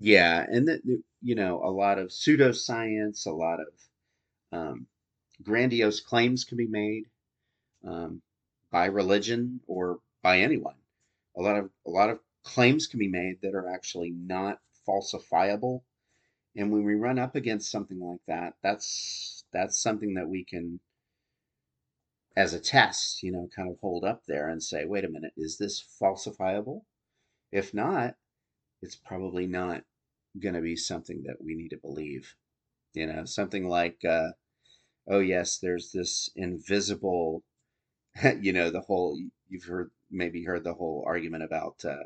yeah, 0.00 0.44
and 0.48 0.66
the, 0.66 1.02
you 1.22 1.36
know, 1.36 1.62
a 1.62 1.70
lot 1.70 2.00
of 2.00 2.08
pseudoscience, 2.08 3.26
a 3.26 3.30
lot 3.30 3.60
of 3.60 4.58
um, 4.58 4.86
grandiose 5.44 6.00
claims 6.00 6.42
can 6.42 6.58
be 6.58 6.66
made 6.66 7.04
um, 7.86 8.22
by 8.70 8.86
religion 8.86 9.60
or 9.66 10.00
by 10.22 10.40
anyone. 10.40 10.76
A 11.36 11.42
lot 11.42 11.56
of 11.56 11.70
a 11.86 11.90
lot 11.90 12.10
of 12.10 12.20
claims 12.44 12.86
can 12.86 12.98
be 12.98 13.08
made 13.08 13.40
that 13.42 13.54
are 13.54 13.68
actually 13.68 14.10
not 14.10 14.58
falsifiable. 14.86 15.82
And 16.56 16.70
when 16.70 16.84
we 16.84 16.94
run 16.94 17.18
up 17.18 17.34
against 17.34 17.70
something 17.70 18.00
like 18.00 18.20
that, 18.28 18.54
that's 18.62 19.44
that's 19.52 19.80
something 19.80 20.14
that 20.14 20.28
we 20.28 20.44
can 20.44 20.80
as 22.36 22.52
a 22.52 22.60
test, 22.60 23.22
you 23.22 23.30
know, 23.30 23.48
kind 23.54 23.70
of 23.70 23.78
hold 23.80 24.04
up 24.04 24.22
there 24.26 24.48
and 24.48 24.62
say, 24.62 24.84
wait 24.84 25.04
a 25.04 25.08
minute, 25.08 25.32
is 25.36 25.56
this 25.56 25.84
falsifiable? 26.00 26.82
If 27.52 27.72
not, 27.72 28.16
it's 28.82 28.96
probably 28.96 29.46
not 29.46 29.84
going 30.40 30.54
to 30.54 30.60
be 30.60 30.76
something 30.76 31.22
that 31.26 31.36
we 31.40 31.54
need 31.54 31.68
to 31.68 31.76
believe. 31.76 32.34
You 32.92 33.06
know, 33.06 33.24
something 33.24 33.68
like, 33.68 33.98
uh, 34.08 34.30
oh, 35.08 35.20
yes, 35.20 35.58
there's 35.58 35.92
this 35.92 36.28
invisible, 36.34 37.42
you 38.40 38.52
know, 38.52 38.70
the 38.70 38.80
whole, 38.80 39.18
you've 39.48 39.64
heard, 39.64 39.90
maybe 40.10 40.44
heard 40.44 40.64
the 40.64 40.74
whole 40.74 41.04
argument 41.06 41.42
about 41.42 41.84
uh, 41.84 42.04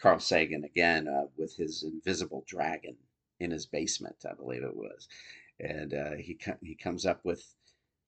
Carl 0.00 0.20
Sagan 0.20 0.64
again 0.64 1.08
uh, 1.08 1.26
with 1.36 1.56
his 1.56 1.82
invisible 1.82 2.44
dragon 2.46 2.96
in 3.38 3.50
his 3.50 3.66
basement, 3.66 4.16
I 4.28 4.34
believe 4.34 4.62
it 4.62 4.76
was. 4.76 5.08
And 5.58 5.94
uh, 5.94 6.12
he, 6.18 6.38
he 6.62 6.74
comes 6.74 7.06
up 7.06 7.24
with 7.24 7.44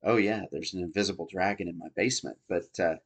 oh 0.02 0.16
yeah, 0.16 0.42
there's 0.50 0.74
an 0.74 0.83
invisible 0.83 1.26
dragon 1.31 1.68
in 1.68 1.78
my 1.78 1.88
basement, 1.94 2.38
but 2.48 2.78
uh, 2.81 2.96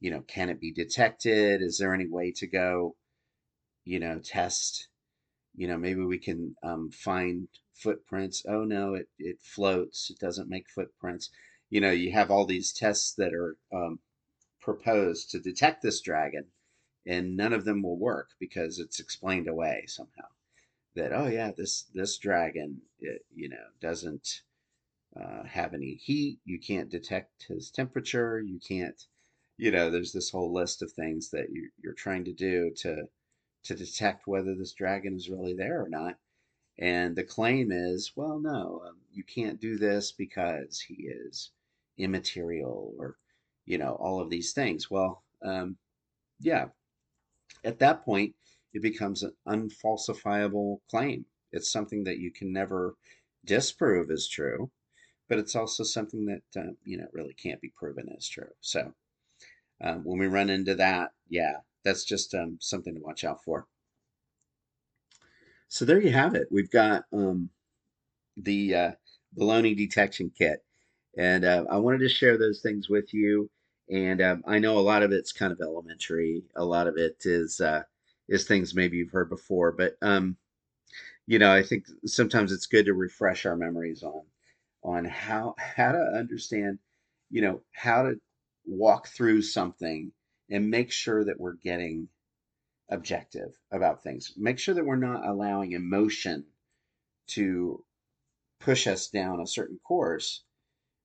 you 0.00 0.10
know, 0.10 0.22
can 0.26 0.50
it 0.50 0.60
be 0.60 0.72
detected? 0.72 1.62
Is 1.62 1.78
there 1.78 1.94
any 1.94 2.06
way 2.06 2.32
to 2.32 2.46
go, 2.46 2.96
you 3.84 4.00
know, 4.00 4.18
test? 4.18 4.88
You 5.56 5.68
know, 5.68 5.78
maybe 5.78 6.02
we 6.02 6.18
can 6.18 6.56
um, 6.62 6.90
find 6.90 7.48
footprints. 7.74 8.44
Oh 8.48 8.64
no, 8.64 8.94
it 8.94 9.08
it 9.18 9.38
floats. 9.40 10.10
It 10.10 10.18
doesn't 10.18 10.48
make 10.50 10.68
footprints. 10.68 11.30
You 11.74 11.80
know, 11.80 11.90
you 11.90 12.12
have 12.12 12.30
all 12.30 12.46
these 12.46 12.72
tests 12.72 13.14
that 13.14 13.34
are 13.34 13.56
um, 13.72 13.98
proposed 14.60 15.32
to 15.32 15.40
detect 15.40 15.82
this 15.82 16.00
dragon, 16.00 16.44
and 17.04 17.36
none 17.36 17.52
of 17.52 17.64
them 17.64 17.82
will 17.82 17.98
work 17.98 18.28
because 18.38 18.78
it's 18.78 19.00
explained 19.00 19.48
away 19.48 19.82
somehow. 19.88 20.28
That 20.94 21.12
oh 21.12 21.26
yeah, 21.26 21.50
this 21.50 21.86
this 21.92 22.16
dragon, 22.16 22.82
it, 23.00 23.26
you 23.34 23.48
know, 23.48 23.66
doesn't 23.80 24.42
uh, 25.20 25.42
have 25.42 25.74
any 25.74 25.94
heat. 25.96 26.38
You 26.44 26.60
can't 26.60 26.88
detect 26.88 27.46
his 27.48 27.72
temperature. 27.72 28.40
You 28.40 28.60
can't, 28.60 29.02
you 29.56 29.72
know, 29.72 29.90
there's 29.90 30.12
this 30.12 30.30
whole 30.30 30.54
list 30.54 30.80
of 30.80 30.92
things 30.92 31.30
that 31.30 31.50
you, 31.50 31.70
you're 31.82 31.92
trying 31.92 32.24
to 32.26 32.32
do 32.32 32.70
to 32.82 33.08
to 33.64 33.74
detect 33.74 34.28
whether 34.28 34.54
this 34.54 34.74
dragon 34.74 35.16
is 35.16 35.28
really 35.28 35.54
there 35.54 35.82
or 35.82 35.88
not. 35.88 36.20
And 36.78 37.16
the 37.16 37.24
claim 37.24 37.72
is, 37.72 38.12
well, 38.14 38.38
no, 38.38 38.84
um, 38.86 38.98
you 39.12 39.24
can't 39.24 39.60
do 39.60 39.76
this 39.76 40.12
because 40.12 40.78
he 40.80 41.08
is 41.08 41.50
immaterial 41.98 42.94
or, 42.98 43.16
you 43.64 43.78
know, 43.78 43.94
all 43.94 44.20
of 44.20 44.30
these 44.30 44.52
things. 44.52 44.90
Well, 44.90 45.22
um, 45.42 45.76
yeah, 46.40 46.66
at 47.64 47.78
that 47.78 48.04
point, 48.04 48.34
it 48.72 48.82
becomes 48.82 49.22
an 49.22 49.32
unfalsifiable 49.46 50.78
claim. 50.90 51.26
It's 51.52 51.70
something 51.70 52.04
that 52.04 52.18
you 52.18 52.32
can 52.32 52.52
never 52.52 52.96
disprove 53.44 54.10
as 54.10 54.26
true 54.28 54.70
but 55.28 55.38
it's 55.38 55.56
also 55.56 55.82
something 55.82 56.26
that 56.26 56.60
uh, 56.60 56.72
you 56.84 56.96
know 56.96 57.06
really 57.12 57.34
can't 57.34 57.60
be 57.60 57.72
proven 57.76 58.08
as 58.16 58.28
true. 58.28 58.50
So 58.60 58.92
um, 59.80 60.04
when 60.04 60.18
we 60.18 60.26
run 60.26 60.50
into 60.50 60.74
that, 60.76 61.12
yeah, 61.28 61.58
that's 61.84 62.04
just 62.04 62.34
um, 62.34 62.58
something 62.60 62.94
to 62.94 63.00
watch 63.00 63.24
out 63.24 63.42
for. 63.42 63.66
So 65.68 65.84
there 65.84 66.00
you 66.00 66.12
have 66.12 66.34
it. 66.34 66.48
We've 66.50 66.70
got 66.70 67.04
um, 67.12 67.50
the 68.36 68.74
uh, 68.74 68.92
baloney 69.36 69.76
detection 69.76 70.30
kit, 70.36 70.63
and 71.16 71.44
uh, 71.44 71.64
I 71.70 71.76
wanted 71.78 71.98
to 71.98 72.08
share 72.08 72.38
those 72.38 72.60
things 72.60 72.88
with 72.88 73.12
you. 73.14 73.50
And 73.90 74.22
um, 74.22 74.42
I 74.46 74.58
know 74.58 74.78
a 74.78 74.80
lot 74.80 75.02
of 75.02 75.12
it's 75.12 75.32
kind 75.32 75.52
of 75.52 75.60
elementary. 75.60 76.42
A 76.56 76.64
lot 76.64 76.86
of 76.86 76.96
it 76.96 77.16
is 77.24 77.60
uh, 77.60 77.82
is 78.28 78.44
things 78.46 78.74
maybe 78.74 78.96
you've 78.96 79.10
heard 79.10 79.28
before, 79.28 79.72
but 79.72 79.96
um, 80.02 80.36
you 81.26 81.38
know, 81.38 81.52
I 81.52 81.62
think 81.62 81.86
sometimes 82.06 82.52
it's 82.52 82.66
good 82.66 82.86
to 82.86 82.94
refresh 82.94 83.46
our 83.46 83.56
memories 83.56 84.02
on 84.02 84.22
on 84.82 85.04
how 85.04 85.54
how 85.58 85.92
to 85.92 85.98
understand, 85.98 86.78
you 87.30 87.42
know, 87.42 87.60
how 87.72 88.02
to 88.04 88.20
walk 88.66 89.08
through 89.08 89.42
something 89.42 90.12
and 90.50 90.70
make 90.70 90.90
sure 90.90 91.24
that 91.24 91.38
we're 91.38 91.54
getting 91.54 92.08
objective 92.90 93.58
about 93.72 94.02
things. 94.02 94.32
Make 94.36 94.58
sure 94.58 94.74
that 94.74 94.84
we're 94.84 94.96
not 94.96 95.26
allowing 95.26 95.72
emotion 95.72 96.44
to 97.28 97.84
push 98.60 98.86
us 98.86 99.08
down 99.08 99.40
a 99.40 99.46
certain 99.46 99.78
course 99.86 100.42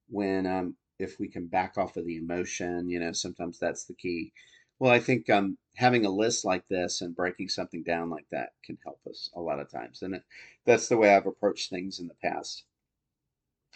when 0.09 0.45
um, 0.45 0.75
if 0.99 1.19
we 1.19 1.27
can 1.27 1.47
back 1.47 1.77
off 1.77 1.97
of 1.97 2.05
the 2.05 2.17
emotion, 2.17 2.89
you 2.89 2.99
know, 2.99 3.11
sometimes 3.11 3.59
that's 3.59 3.85
the 3.85 3.93
key. 3.93 4.33
Well, 4.79 4.91
I 4.91 4.99
think 4.99 5.29
um, 5.29 5.57
having 5.75 6.05
a 6.05 6.09
list 6.09 6.45
like 6.45 6.67
this 6.69 7.01
and 7.01 7.15
breaking 7.15 7.49
something 7.49 7.83
down 7.83 8.09
like 8.09 8.27
that 8.31 8.49
can 8.63 8.77
help 8.83 8.99
us 9.09 9.29
a 9.35 9.41
lot 9.41 9.59
of 9.59 9.69
times. 9.69 10.01
And 10.01 10.21
that's 10.65 10.87
the 10.87 10.97
way 10.97 11.13
I've 11.13 11.25
approached 11.25 11.69
things 11.69 11.99
in 11.99 12.07
the 12.07 12.15
past. 12.21 12.63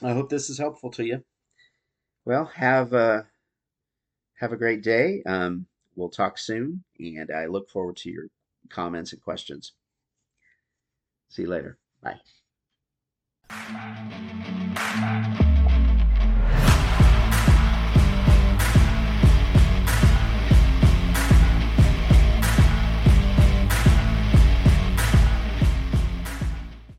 I 0.02 0.14
hope 0.14 0.30
this 0.30 0.50
is 0.50 0.58
helpful 0.58 0.92
to 0.92 1.06
you. 1.06 1.24
Well, 2.26 2.46
have 2.46 2.94
a 2.94 3.28
have 4.36 4.54
a 4.54 4.58
great 4.58 4.82
day. 4.84 5.22
Um, 5.26 5.68
we'll 5.96 6.10
talk 6.10 6.38
soon, 6.38 6.84
and 7.00 7.32
I 7.32 7.46
look 7.46 7.70
forward 7.70 7.98
to 7.98 8.10
your 8.10 8.28
comments 8.70 9.14
and 9.14 9.22
questions. 9.22 9.74
See 11.30 11.44
you 11.44 11.50
later. 11.50 11.78
Bye. 12.02 12.20